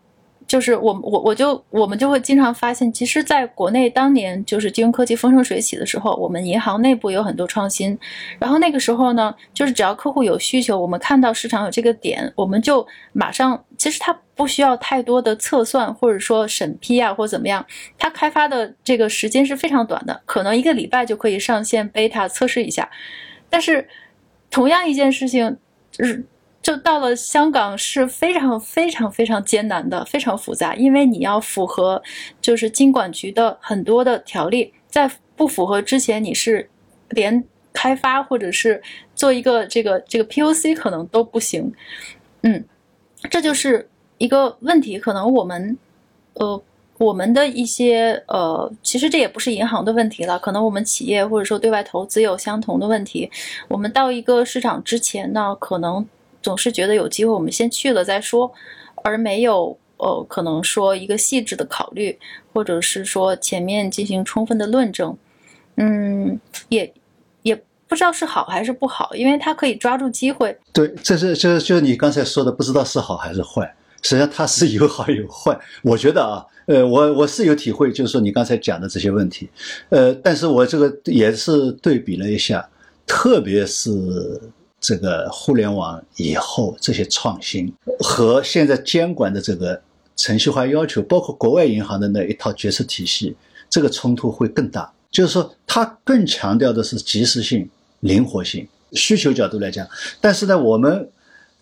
[0.54, 7.98] 就是我我我就我们就会经常发现，其实在国内当年就是金融科技风生水起的时候，我们银行内部有很多创新。
[8.38, 13.66] 然后那个时候呢，就是只要客户有需求，我们看到市场有这个点，我们就马上。
[13.80, 17.66] 其实它不需要太多的测算或者说审批啊，或怎么样，
[17.98, 22.88] 它开发的这个时间是非常短的，可能一个礼拜就可以上线 beta 测试一下。
[23.50, 23.90] 但是
[24.52, 25.58] 同样一件事情
[25.90, 26.24] 就是。
[26.64, 32.02] 就到了香港是非常非常非常艰难的，非常复杂，因为你要符合
[32.42, 36.70] 就是金管局的很多的条例，在不符合之前，你是
[37.10, 37.44] 连
[37.74, 38.82] 开发或者是
[39.14, 41.74] 做一个这个这个 POC 可能都不行。
[42.44, 42.64] 嗯，
[43.30, 44.98] 这就是一个问题。
[44.98, 45.78] 可能我们
[46.36, 46.64] 呃
[46.98, 53.30] 我们的一些呃，其实这也不是银行的问题了，可能我们企业或者说对外投资有相同的问题。
[53.68, 56.08] 我们到一个市场之前呢，可能。
[56.44, 58.54] 总是觉得有机会，我们先去了再说，
[59.04, 62.20] 而没有呃，可能说一个细致的考虑，
[62.52, 65.18] 或者是说前面进行充分的论证，
[65.78, 66.38] 嗯，
[66.68, 66.94] 也
[67.44, 67.56] 也
[67.88, 70.56] 不知道是好还是不好，因为它可以抓住机会。
[70.74, 75.58] 对，这是就是就是你刚才说的，不知道是好还是坏，实际上它是有好有坏。
[75.84, 79.50] 我觉得啊，呃，我我是有体会，就是说你刚才讲的这些问题，
[79.90, 82.70] 呃，但是我这个也是对比了一下，
[83.08, 83.90] 特别是。
[84.84, 89.82] 这个互联网以后这些创新和现在监管的这个
[90.18, 93.34] 程序化要求，包括国外银行的那一套决策体系，
[93.70, 94.92] 这个冲突会更大。
[95.10, 97.70] 就是说，它更强调的是及时性、
[98.02, 98.68] 灵活性。
[98.92, 99.88] 需求角度来讲，
[100.20, 101.10] 但是呢，我们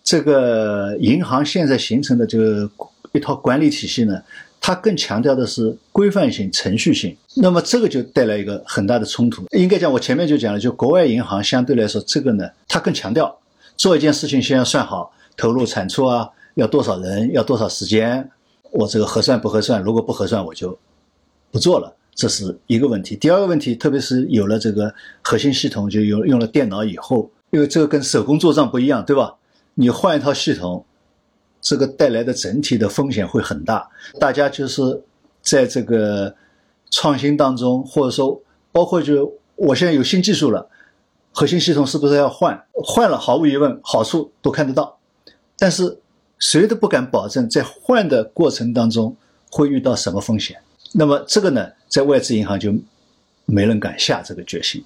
[0.02, 2.70] 这个银行现在形成的这个
[3.12, 4.20] 一套管理体系呢？
[4.64, 9.44] 它更强调的是规范性、程序性，那么这个就带来一个很大的冲突。
[9.50, 13.38] 应该讲，我前面就讲了，就国外银行相对来说，这个呢，他更强调
[13.76, 18.30] 做一件事情先要算好投入产出啊，要多少人，要多少时间，
[18.70, 19.82] 我这个核算不合算？
[19.82, 20.78] 如果不核算，我就
[21.50, 23.14] 不做了，这是一个问题。
[23.14, 29.34] 第二个问题，特别是有了这个核心系统，就用用了电脑以后，因为这个跟手工做账不一样，对吧？
[29.74, 30.86] 你换一套系统。
[31.64, 35.00] 这个带来的整体的风险会很大，大家就是
[35.40, 36.34] 在这个
[36.90, 38.42] 创新当中，或者说
[38.72, 40.68] 包括就我现在有新技术了，
[41.32, 42.62] 核心系统是不是要换？
[42.72, 44.98] 换了，毫无疑问好处都看得到，
[45.58, 45.98] 但是
[46.38, 49.16] 谁都不敢保证在换的过程当中
[49.50, 50.58] 会遇到什么风险。
[50.92, 52.72] 那么这个呢，在外资银行就
[53.46, 54.84] 没人敢下这个决心，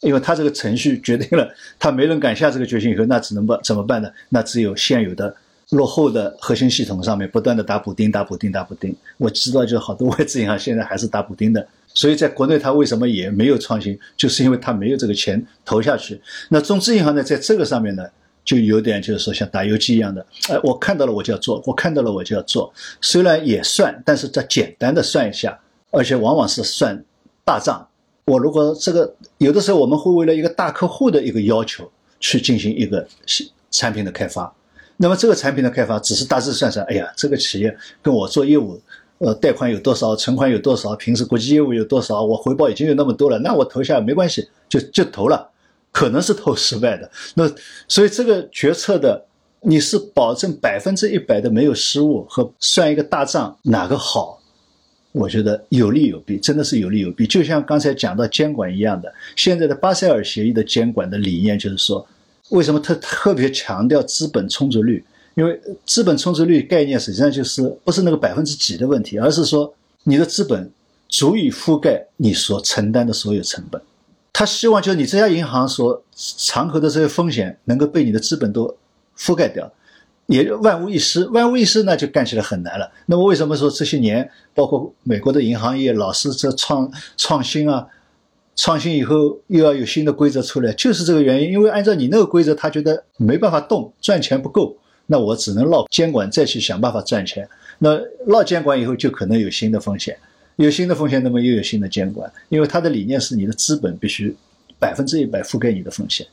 [0.00, 4.10] 因为他这个程序决定了，他没人敢下这个决心以后，那只能办怎么办呢？
[4.28, 5.34] 那只有现有的。
[5.70, 11.66] 落后的核心系统上面不断的打补丁、打补丁、打补丁，我知道就好多外资银行现在还是打补丁的，
[11.96, 16.20] 所以在国内它为什么也没有创新，就是因为它没有这个钱投下去。
[16.50, 18.04] 那中资银行呢，在这个上面呢，
[18.44, 22.70] 就有点就是说像打游击一样的，哎，我看到了我就要做，我看到了我就要做，
[23.00, 25.58] 虽然也算，但是它简单的算一下，
[25.90, 27.02] 而且往往是算
[27.44, 27.88] 大账。
[28.26, 31.90] 我如果这个有的时候我们会为了一个大客户的一个要求
[32.20, 33.06] 去进行一个
[33.70, 34.52] 产品的开发。
[34.98, 38.80] 那么这个产品的开发只是大致算算，哎呀，这个企业跟我做业务，
[39.18, 45.50] 呃，贷款有多少，存款有多少，平时国际业务有多少，我回报已经有那么多了，那我投下没关系，就就投了，
[45.90, 47.10] 可能是投失败的。
[47.34, 47.50] 那
[47.88, 49.24] 所以这个决策的，
[49.62, 54.40] 你是保证百分之一百的没有失误和算一个大账哪个好？
[55.12, 57.26] 我觉得有利有弊，真的是有利有弊。
[57.26, 62.06] 就像刚才讲到监管一样的，现在的巴塞尔协议的监管的理念就是说。
[62.50, 65.04] 为什么特特别强调资本充足率？
[65.36, 69.72] 因为资本充足率概念实际上就是不是那个百分之几的问题，而是说
[70.04, 70.70] 你的资本
[71.08, 73.80] 足以覆盖你所承担的所有成本。
[74.32, 78.74] 他希望就是你这家银行所敞口的这些风险能够被你的资本都
[79.18, 79.70] 覆盖掉，
[80.26, 81.26] 也万无一失。
[81.28, 82.90] 万无一失那就干起来很难了。
[83.04, 87.86] 那么为什么说这些年包括美国的银行业老是在创创新啊？
[88.56, 91.52] 创新以后又要有新的规则出来，就是这个原因。
[91.52, 94.74] 因为按照你那个规则，他觉得没办法动，赚钱不够，
[95.06, 97.48] 那我只能绕监管，再去想办法赚钱。
[97.78, 100.16] 那绕监管以后，就可能有新的风险，
[100.56, 102.30] 有新的风险，那么又有新的监管。
[102.48, 104.34] 因为他的理念是你的资本必须
[104.78, 106.26] 百分之一百覆盖你的风险。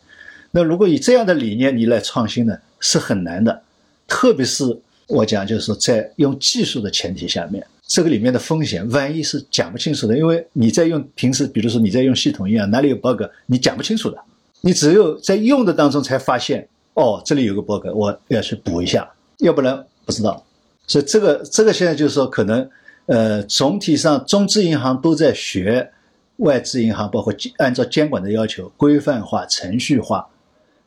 [0.52, 3.62] 那如果以这样的理念你来创新呢，是很难的。
[4.08, 4.64] 特别是
[5.08, 7.66] 我讲，就是在用技术的前提下面。
[7.86, 14.18] 这个里面的风险，万一是讲不清楚的，因为你在用平时，比如说你在用系统一样，哪里有 bug，你讲不清楚的，
[14.62, 20.44] 你只有在用的当中才发现，哦，这里有个 bug，我要去补一下，要不然不知道。
[20.88, 22.70] 所以这个这个现在就是说，可能
[23.06, 25.92] 呃，总体上中资银行都在学
[26.38, 30.28] 外资银行，包括按照监管的要求规范化、程序化，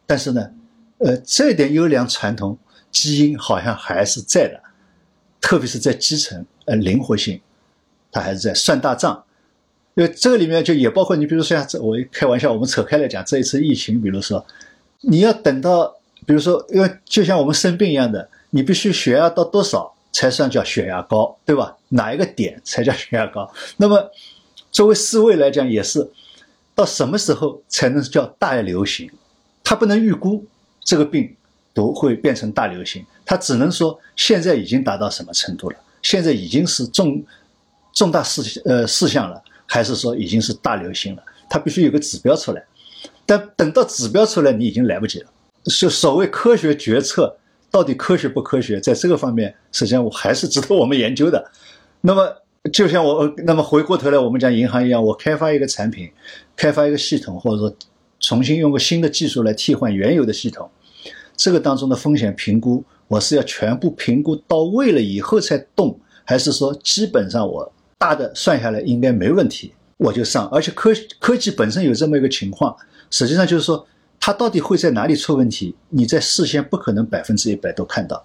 [0.07, 0.50] 但是呢，
[0.98, 2.59] 呃，这点优良传统
[2.90, 4.61] 基因好像还是在的。
[5.38, 7.40] 特别是在基层，呃，灵活性，
[8.11, 9.22] 它还是在算大账，
[9.94, 14.44] 因为这个里面就也包括你，比如说像这，我开玩笑，我们扯开来讲，这一次疫情，比如说，
[15.01, 21.76] 你要等到，比如说，因为就像我们生病一样的，你必须血压到多少才算叫血压高，对吧？
[21.88, 23.53] 哪一个点才叫血压高？
[23.76, 24.11] 那么，
[24.70, 26.11] 作为世卫来讲，也是
[26.74, 29.11] 到什么时候才能叫大流行？
[29.62, 30.44] 它不能预估
[30.84, 31.34] 这个病。
[31.76, 35.76] 毒会变成大流行，它只能说现在已经达到什么程度了？
[36.01, 37.22] 现在已经是重
[37.92, 41.22] 重大事呃事项了，还是说已经是大流行了？
[41.51, 42.64] 它必须有个指标出来，
[43.26, 45.26] 但等到指标出来，你已经来不及了。
[45.64, 47.36] 所所谓科学决策
[47.70, 51.50] 到底科学不科学，在这个方面，实际上我还是值得我们研究的。
[52.00, 52.24] 那么，
[52.72, 56.08] 就像我那么回过头来，我们讲银行一样，我开发一个产品，
[56.54, 57.76] 开发一个系统，或者说
[58.20, 60.70] 重新用个新的技术来替换原有的系统。
[61.36, 70.48] 这个当中的风险评估，我是要全部评估到位了以后才动，还是说基本上我大的算下来应该没问题，我就上。
[70.48, 72.74] 而且科科技本身有这么一个情况，
[73.11, 73.86] 实际上就是说
[74.18, 78.24] 它到底会在哪里出问题，你在事先不可能百分之一百都看到，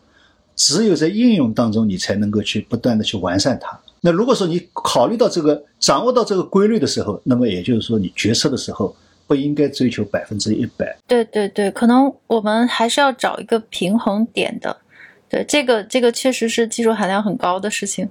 [0.55, 3.79] 只有在应用当中你才能够去不断的去完善它。
[4.01, 8.95] 那如果说你考虑到这个，掌握到这个规律的时候，那么也就是说你决策的时候。
[9.27, 10.93] 不应该追求百分之一百。
[11.07, 14.75] 对对对，可能我们还是要找一个平衡点的。
[15.29, 18.09] 对，这个这个确实是技术含量很高的事情。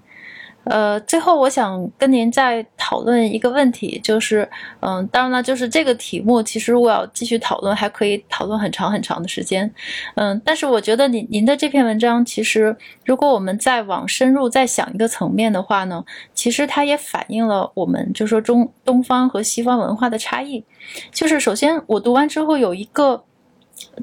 [0.64, 4.48] 呃，最后我想跟您再讨论一个问题，就是，
[4.80, 9.72] 嗯，当然了，就是这个题目，其实如果要继续讨论，还可以讨论很长很长的时间，
[10.16, 16.04] 嗯，但是我觉得您您的这篇文章，其实如果我们再往深入再想一个层面的话呢，
[16.34, 20.62] 其实它也反映了我们就说中东方和西方文化的差异。
[21.10, 23.24] 就是首先我读完之后有一个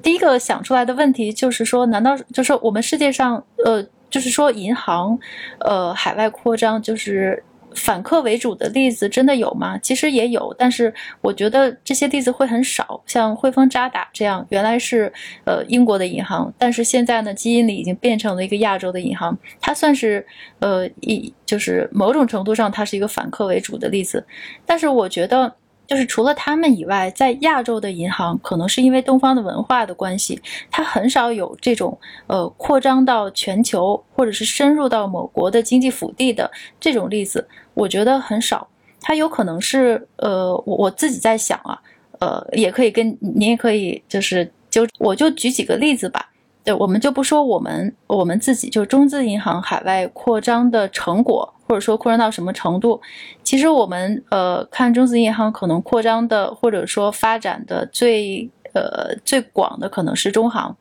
[0.01, 3.86] 第一个想出来的问题，就是说，难道就是我们世界上，呃？
[4.10, 5.18] 就是说，银行，
[5.60, 7.43] 呃，海外扩张就是
[7.76, 9.78] 反客为主的例子真的有吗？
[9.80, 13.01] 其实也有，但是我觉得这些例子会很少。
[13.05, 15.12] 像汇丰、渣打这样，原来是
[15.45, 20.26] 呃英国的银行，但是现在呢，基因里已经变成了一个亚洲的银行，它算是
[20.60, 24.26] 呃一就是某种程度上它是一个反客为主的例子。
[24.66, 25.55] 但是我觉得。
[25.88, 38.67] 就是除了他们以外，在亚洲的银行，可能是因为东方的文化的关系，它很少有这种呃扩张到全球，或者是深入到某国的经济腹地的这种例子，我觉得很少。
[38.99, 41.79] 它有可能是呃，我我自己在想啊，
[42.19, 46.29] 呃，也可以跟您也可以就是就我就举几个例子吧。
[46.68, 51.53] 对，我们就不说我们我们自己就中资银行海外扩张的成果。
[51.70, 53.01] 或者说扩张到什么程度？
[53.43, 60.76] 其实我们呃看中资银行可能扩张的或者说发展的最呃最广的可能是中行。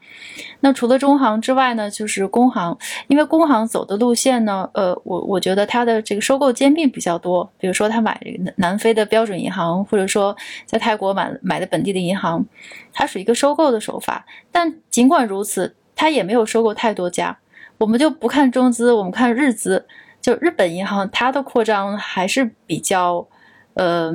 [0.60, 2.76] 那除了中行之外呢，就是工行。
[3.08, 7.50] 因为工行走的路线呢，呃，我我觉得它的这个收购兼并比较多。
[7.58, 8.20] 比如说他买
[8.56, 12.44] 南非的标准银行，或者说在泰国买买的本地的银行，
[12.92, 14.26] 它是一个收购的手法。
[14.50, 17.38] 但尽管如此，它也没有收购太多家。
[17.78, 19.86] 我们就不看中资，我们看日资。
[20.22, 23.28] 就日本银行，它的扩张还是比较，
[23.74, 24.12] 呃，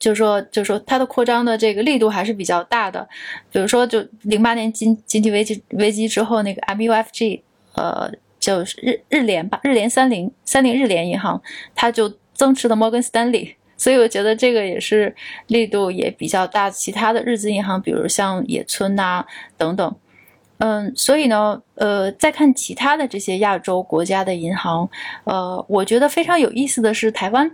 [0.00, 3.06] 就是说，就是说，它的扩张的这个力度还是比较大的。
[3.52, 7.42] 比如说，就零八年经经济危机危机之后，那个 MUFG，
[7.74, 11.40] 呃，就是日日联吧，日联三菱三菱日联银行，
[11.74, 15.14] 它就增持了摩根斯丹利，所以我觉得这个也是
[15.48, 16.70] 力度也比较大。
[16.70, 19.26] 其他的日资银行，比如像野村呐
[19.58, 19.96] 等等，
[20.56, 24.88] 嗯，所以呢，呃，再看其他的这些亚洲国家的银行，
[25.24, 27.50] 呃，我觉得非常有意思的是台湾。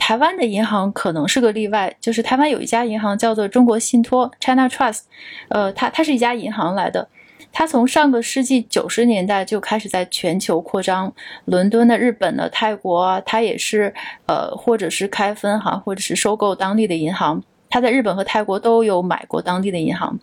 [0.00, 5.02] 台湾的银行可能是个例外，就是台湾有一家银行叫做中国信托 （China Trust），
[5.50, 7.06] 呃，它它是一家银行来的，
[7.52, 11.12] 它从上个世纪九十年代就开始在全球扩张，
[11.44, 13.94] 伦敦的、日本的、泰国啊，它也是
[14.26, 20.18] 呃，或者是开分行，或者是收购当地的银行，它在日本和泰国都有买过当地的银行，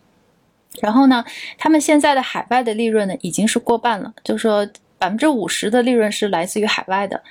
[0.82, 1.24] 然后呢，
[1.58, 4.68] 他们现在的海外的利润呢已经是过半了，就说
[4.98, 7.22] 百分之五十的利润是来自于海外的。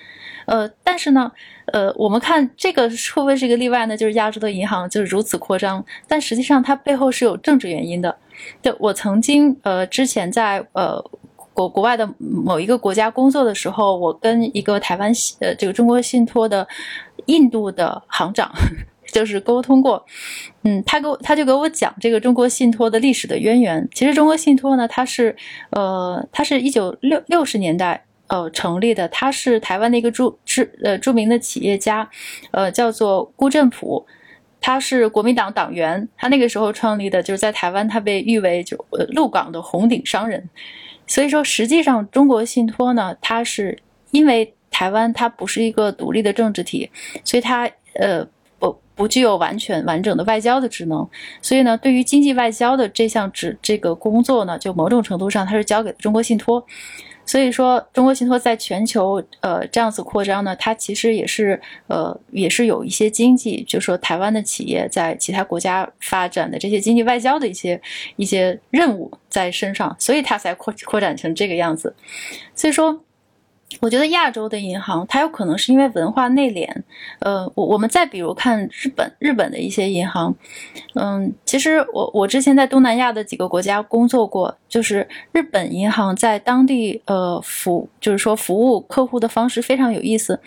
[0.46, 1.32] 呃，但是呢，
[1.72, 3.96] 呃，我们看这个会不会是一个例外呢？
[3.96, 8.16] 就是亚洲的银行就是如此扩张，但实际上它背后是有政治原因的。
[8.62, 11.02] 对我曾经呃之前在呃
[11.52, 15.10] 国国外的某一个国家工作的时候，我跟一个台湾
[15.40, 16.68] 呃这个中国信托的
[17.24, 18.48] 印度的行长
[19.12, 20.04] 就是沟通过，
[20.62, 23.88] 嗯，他给我他就给我讲这个中国信托的历史的渊源。
[23.94, 25.34] 其实中国信托呢，它是
[25.70, 28.02] 呃它是一九六六十年代。
[28.28, 32.10] 呃，成立的，它是台湾的一个著知呃著名的企业家，
[32.50, 34.04] 呃，叫做辜振甫，
[34.60, 40.50] 他是国民党党员，他那个时候创立的，就是在台湾，他被誉为就呃陆港的红顶商人。
[41.06, 43.78] 所以说，实际上中国信托呢，它是
[44.10, 46.90] 因为台湾它不是一个独立的政治体，
[47.22, 48.26] 所以它呃
[48.96, 51.06] 不具有完全完整的外交的职能，
[51.42, 56.64] 所以呢，对于经济外交的这项职这个工作呢，就某种程度上它是交给中国信托。
[57.26, 67.80] 所以说，中国信托在全球呃这样子扩张呢，它其实也是呃也是有一些经济，就说台湾的企业在其他国家发展的这些经济外交的一些
[68.14, 71.94] 一些任务在身上，所以它才扩扩展成这个样子。
[72.54, 73.02] 所以说。
[73.80, 76.68] 我觉得亚洲的银行，它有可能是因为文化内敛。
[77.18, 80.32] 呃，我我们再比如看日本，日本的一些银行，
[80.94, 90.40] 嗯，其实我我之前在东南亚的几个国家工作过，就是日本银行在当地呃服，就是说服务客户的方式非常有意思。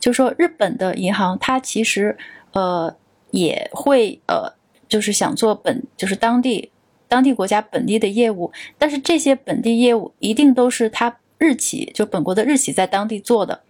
[0.00, 2.16] 就是说日本的银行，它其实
[2.52, 2.92] 呃
[3.30, 4.52] 也会呃
[4.88, 6.70] 就是想做本就是当地
[7.06, 11.16] 当地国家本地的业务，但是这些本地业务一定都是它。
[11.38, 13.62] 日企就本国的日企在当地做的，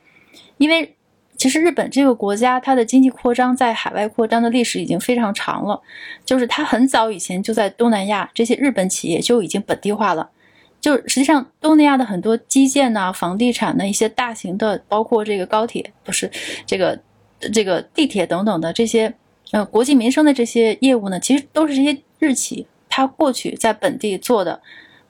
[0.58, 0.96] 因为
[1.36, 5.82] 其实日本这个国家它的经济扩张在海外扩张的历史已经非常长了，
[6.24, 10.30] 就是它很早以前就在东南亚这些日本企业就已经本地化了，
[10.80, 16.30] 就实际上东南亚的很多基建呐、房地产的一些大型的，包括这个高铁不是
[16.64, 17.00] 这个
[17.52, 19.12] 这个地铁等等的这些
[19.50, 24.62] 呃国计民生的这些业务呢，其实都是这些日企它过去在本地做的，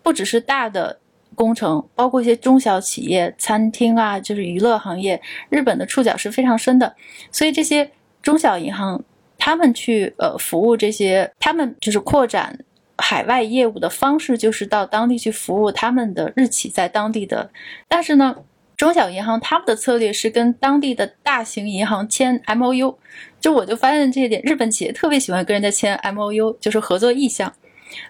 [0.02, 1.00] 不只是大的。
[1.34, 5.20] 工程包括一些中小企业、餐厅啊，就是娱乐行业，
[5.50, 6.94] 日本的触角是非常深的。
[7.30, 7.90] 所以这些
[8.22, 9.02] 中小银行，
[9.38, 12.58] 他们去呃服务这些，他们就是扩展
[12.96, 17.50] 海外业务的方式，就是到当地去服务他们的日企在当地的。
[17.88, 18.36] 但是呢，
[18.76, 22.98] 中小银行他们的策略是跟当地的大型银行签 M O U。
[23.40, 27.52] 就我就发现这一点，日本企业特别喜欢跟人家签 M O U，就是合作意向，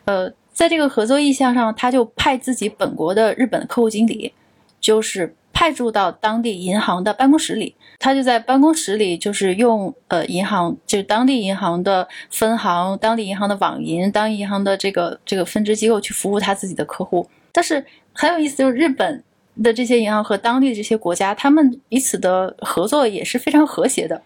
[0.04, 0.32] 呃。
[0.54, 4.32] 在这个合作意向上，他就派自己本国的日本客户经理，
[4.80, 7.74] 就是派驻到当地银行的办公室里。
[7.98, 17.28] 他就在办公室里，就是用呃银行，就是当地银行的分行、当地银行的网银、当地银行的这个这个分支机构去服务他自己的客户。
[17.50, 19.24] 但是很有意思，就是日本
[19.60, 24.22] 的这些银行和当地的这些国家，他们彼此的合作也是非常和谐的。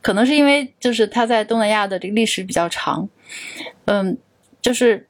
[0.00, 3.06] 可能是因为就是他在东南亚的这个历史比较长，
[3.84, 4.16] 嗯，
[4.62, 5.06] 就是。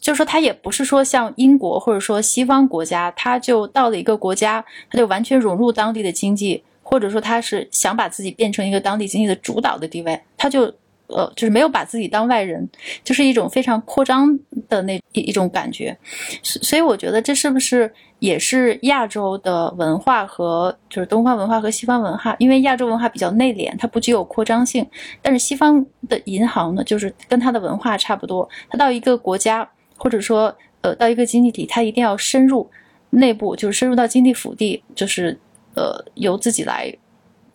[0.00, 10.62] 就说他也不是说像英国或者说西方国家，他就到了一个国家，他就完全融入当地的经济，或者说他是想把自己变成一个当地经济的主导的地位，他就
[11.06, 12.68] 呃就是没有把自己当外人，
[13.02, 15.96] 就是一种非常扩张的那一一种感觉。
[16.42, 22.36] 所以我觉得这是不是也是亚洲的文化和就是东方文化和西方文化？
[22.38, 24.86] 因为亚洲文化比较内敛，它不具有扩张性，
[25.20, 29.68] 但是西方的银行呢，就是跟它的文化差不多，它到一个国家。
[30.02, 32.70] 或者说，呃，到一个经济体，它一定要深入
[33.10, 35.38] 内部，就是深入到经济腹地，就是
[35.74, 36.90] 呃，由自己来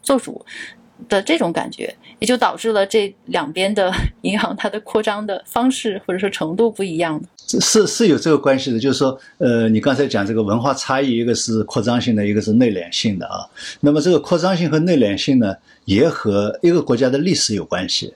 [0.03, 0.45] 做主
[1.09, 3.91] 的这种感觉，也就导致了这两边的
[4.21, 7.19] 银行它的扩张的方式或者说程度不一样。
[7.47, 13.45] 是是有这个关系的，就是说，呃，你刚才讲这个文化差异，一个是扩张性的，一个是内敛性的啊。
[13.81, 18.13] 那么这个扩张性和内敛性呢，也和一个国家的历史有关系。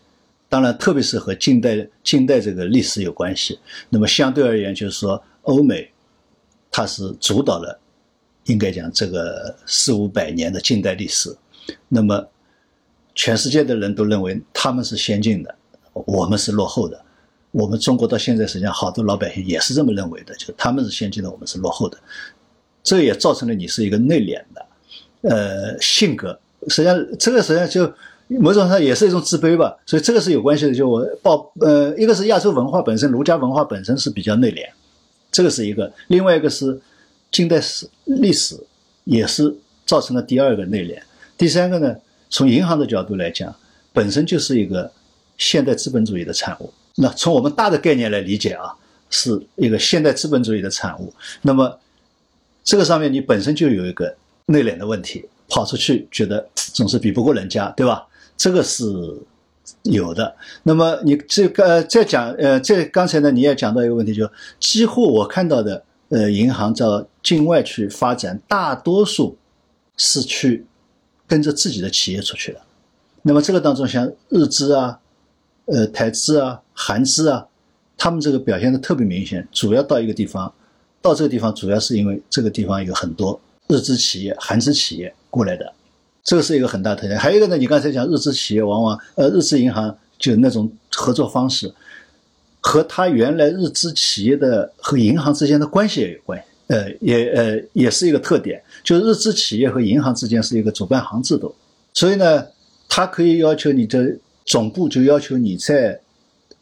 [0.50, 3.60] 当然，特别是和近代近代这个历史有关系。
[3.90, 5.88] 那么相对而言，就是说，欧美
[6.72, 7.80] 它是主导了，
[8.46, 11.32] 应该讲这个四五百年的近代历史。
[11.88, 12.28] 那么
[13.14, 15.56] 全世界的人都认为他们是先进的，
[15.94, 17.00] 我们是落后的。
[17.52, 21.97] 我们中国到现在实际上好多老百姓也是这么认为的，就他们是先进的，我们是落后的。
[22.84, 24.66] 这也造成了你是一个内敛的，
[25.22, 26.39] 呃，性格。
[26.68, 27.91] 实际上，这个实际上就
[28.28, 29.76] 某种上也是一种自卑吧。
[29.86, 30.74] 所以这个是有关系的。
[30.74, 34.64] 就我报，呃，一个是亚洲文化本身，儒家文化本身是比较内敛，
[35.32, 36.80] 这个是一个；另外一个是
[37.32, 38.56] 近代史历史
[39.04, 39.54] 也是
[39.86, 41.00] 造成了第二个内敛。
[41.38, 41.95] 第三个呢，
[42.30, 43.54] 从银行的角度来讲，
[43.91, 44.91] 本身就是一个
[45.38, 46.72] 现代资本主义的产物。
[47.00, 48.76] 那从我们大的概念来理解啊，
[49.10, 51.14] 是一个现代资本主义的产物。
[51.41, 51.80] 那么
[52.64, 55.28] 这个上面你本身就有一个内敛的问题。
[55.52, 58.08] 跑出去觉得总是比不过人家，对吧？
[58.38, 58.86] 这个是
[59.82, 60.36] 有的。
[60.62, 64.30] 那么你这个再讲，呃，这刚才呢你也讲到一个问题，就
[64.60, 69.36] 几乎我看到的，呃，银行到境外去发展，大多数
[69.97, 70.68] 是去
[71.26, 72.62] 跟着自己的企业出去的。
[73.24, 75.00] 那么这个当中，像日资啊、
[75.66, 77.46] 呃台资啊、韩资啊，
[77.98, 79.46] 他们这个表现的特别明显。
[79.52, 80.52] 主要到一个地方，
[81.02, 85.14] 到这个地方主要是因为这个地方有很多日资企业、韩资企业。
[85.30, 85.74] 过来的，
[86.24, 87.20] 这个是一个很大特点。
[87.20, 91.72] 还有一个呢，你刚才讲日资企业往往，呃，日资银行就那种合作方式，
[92.62, 98.64] 和他原来日资企业的和银行之间的关系也有关系，呃，也呃也是一个特点。
[98.84, 101.54] 就是日资企业和银行之间是一个主办行制度，
[101.94, 102.46] 所以呢，
[102.88, 106.00] 他可以要求你的总部就要求你在，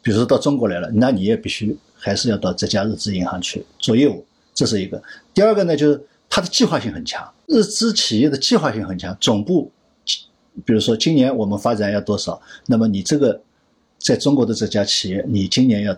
[0.08, 5.02] 比如说到中国来了，那你也必须还是要到这家日资银行去做业务，这是一个。
[5.34, 6.02] 第二个呢，就是。
[6.30, 9.16] 它的计划性很强，日资企业的计划性很强。
[9.18, 9.72] 总部，
[10.62, 13.40] 比如说今年我们发展要多少，那么你这个
[13.98, 15.96] 在中国的这家企业，你今年要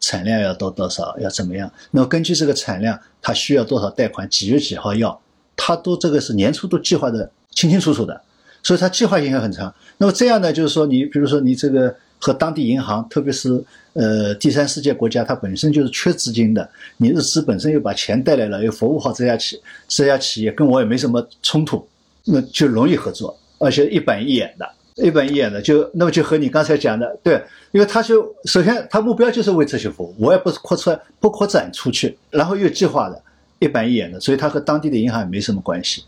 [0.00, 1.70] 产量要到多少，要怎么样？
[1.90, 5.20] 那么根据这个产量，它需要多少贷款，几月几号要，
[5.54, 8.18] 它都这个是年初都计划的清清楚楚的，
[8.62, 9.72] 所以它计划性也很长。
[9.98, 13.64] 那么这样呢，就是说你比如说你这个和当地银行，特别是。
[13.98, 19.58] 呃，第三世界国家它本身就是缺资金的，你日资本身又把钱带来了，又服务好这家企
[19.88, 21.88] 这家企业，跟我也没什么冲突，
[22.26, 27.42] 那就容易合作，而且一板一眼的，一板一眼的，就那么就和你刚才讲的，对，
[27.72, 33.18] 因为他就首先他目标就是为这些服务，我也不是扩出来不扩展出去，然后又计划的，
[33.60, 36.04] 一板一眼的，所以他和当地的银行也没什么关系，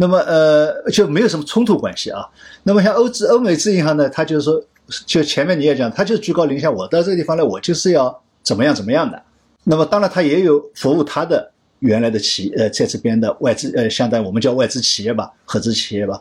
[0.00, 2.26] 那么呃就没有什么冲突关系啊。
[2.64, 4.62] 那么像欧资、欧美资银行呢，它就是说。
[5.06, 9.22] 就前面你也讲，它就居高临下，我到这个地方来，我就是要怎么样怎么样的。
[9.62, 11.48] 那么当然他也有服务他的
[11.78, 16.20] 原来的企呃在这边的外资呃，相当于我们叫外资企业吧，合资企业吧，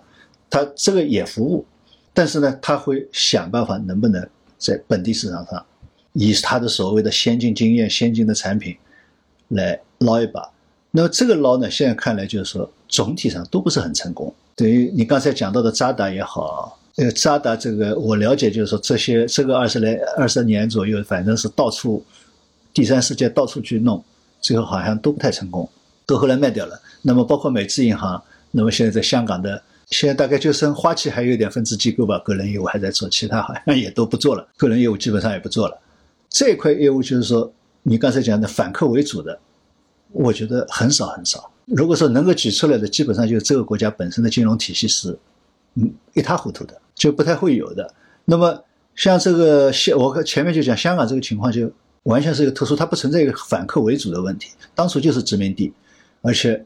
[0.51, 1.65] 他这个也服务，
[2.13, 4.23] 但是呢，他会想办法能不能
[4.59, 5.65] 在本地市场上，
[6.13, 8.77] 以他的所谓的先进经验、先进的产品
[9.47, 10.47] 来捞一把。
[10.91, 14.33] 那么这个捞呢，现在看来就是说总体上都不是很成功。
[14.57, 16.75] 对于你刚才讲到的渣打也好。
[16.95, 22.03] 呃，扎达这个我了解，就是说这些这个二十来二十年左右，反正是到处
[22.73, 24.03] 第三世界到处去弄，
[24.41, 25.69] 最后好像都不太成功，
[26.05, 26.77] 都后来卖掉了。
[27.01, 28.21] 那么包括美资银行，
[28.51, 29.61] 那么现在在香港的，
[29.91, 35.79] 现在大概就剩花旗还有一点分支机构吧，个人业务还在做，其他好像也都不做了，个人业务基本上也不做了。
[36.29, 37.49] 这块业务就是说
[37.83, 39.39] 你刚才讲的反客为主的，
[40.11, 41.49] 我觉得很少很少。
[41.69, 45.17] 如果说能够举出来的，基本上就是这个国家本身的金融体系是
[45.75, 46.79] 嗯一塌糊涂的。
[46.95, 47.93] 就不太会有的。
[48.25, 48.61] 那么
[48.93, 51.71] 像这个香，我前面就讲香港这个情况，就
[52.03, 54.51] 完全是一个特殊，它不存在一个反客为主的问题。
[54.75, 55.71] 当初就是殖民地，
[56.21, 56.65] 而且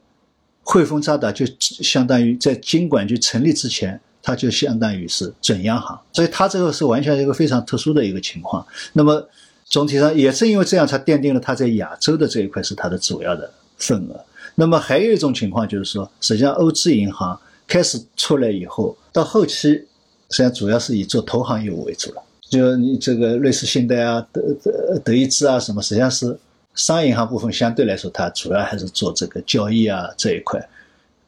[0.63, 8.65] 汇丰渣打就相当于在金管局成立之前，它就相当于是准央行，所以它这个是完全一个非常特殊的一个情况。
[8.93, 9.29] 那么
[9.65, 14.19] 总体上也正因为这样，才奠定了它在亚洲的这一块是它的主要的份额。
[14.55, 19.85] 那么还有一种情况就是说，实际上欧资银行开始出来以后，到后期。
[20.29, 26.35] 实际上主要是以做投行业务为主了，就你这个瑞士信贷啊、德德德意志啊什么，实际上是
[26.73, 30.59] 商业银行部分相对来说，它主要还是做这个交易啊这一块，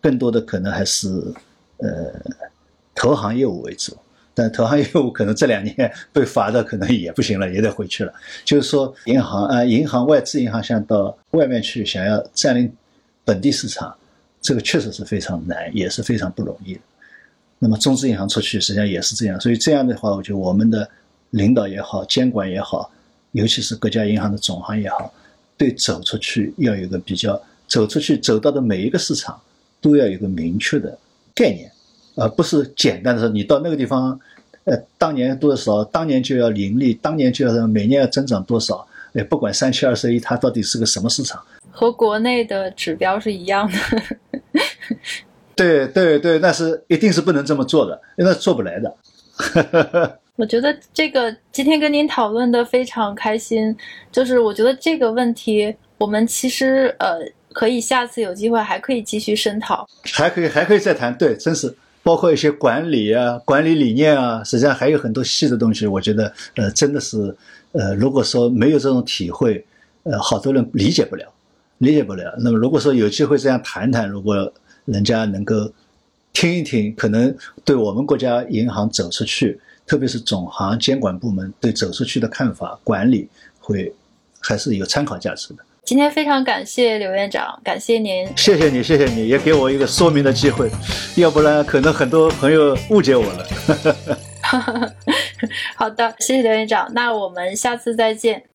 [0.01, 1.07] 更多的可能还是
[1.77, 1.87] 呃
[2.95, 3.95] 投行业务为主。
[4.33, 8.11] 但投行业务可能这两年被罚的可能也不行了，也得回去了。
[8.43, 12.73] 就是说，银行啊，银行外资银行想到外面去，想要占领
[13.25, 13.93] 本地市场，
[14.41, 16.79] 这个确实是非常难，也是非常不容易的。
[17.57, 20.87] 那么中资银行出去实际上也是这样，所以这样的话，我觉得我们的
[21.31, 22.91] 领导也好，监管也好，
[23.31, 25.11] 尤其是各家银行的总行也好，
[25.57, 29.39] 对走出去要有个比较，走出去走到的每一个市场
[29.81, 30.95] 都要有个明确的
[31.33, 31.71] 概念，
[32.15, 34.19] 而不是简单的说你到那个地方，
[34.65, 41.41] 呃，当年多少，当年就要盈利，当年就要每年要增长多少，哎，不管三七二十一，它到底是个什么市场？
[41.75, 43.77] 和国内的指标是一样的。
[45.55, 48.95] 对对对，那是一定是不能这么做的，因为做不来的。
[50.37, 53.75] 我觉得这个今天跟您讨论的非常开心，
[54.11, 57.19] 就是我觉得这个问题我们其实呃
[57.53, 61.73] 可以下次有机会还可以继续深讨，还可以还可以再谈，对，真是
[62.03, 67.33] 包括一些管理啊、管理理念啊，实际上还有很多细的东西，我觉得呃真的是
[67.71, 69.65] 呃如果说没有这种体会，
[70.03, 71.25] 呃好多人理解不了，
[71.85, 72.35] 理解不了。
[72.39, 74.51] 那么如果说有机会这样谈谈，如果
[74.85, 75.71] 人家能够
[76.33, 77.33] 听一听，可能
[77.63, 79.59] 对我们国家银行走出去。
[79.87, 83.29] 特别是总行监管部门对走出去的看法管理，
[83.59, 83.93] 会
[84.39, 85.59] 还是有参考价值的。
[85.83, 88.27] 今天非常感谢刘院长，感谢您。
[88.35, 90.71] 谢谢你，谢谢你，也给我一个说明的机会，
[91.17, 93.45] 要不然可能很多朋友误解我了。
[95.77, 98.41] 好的，谢谢刘院长，那我们下次再见。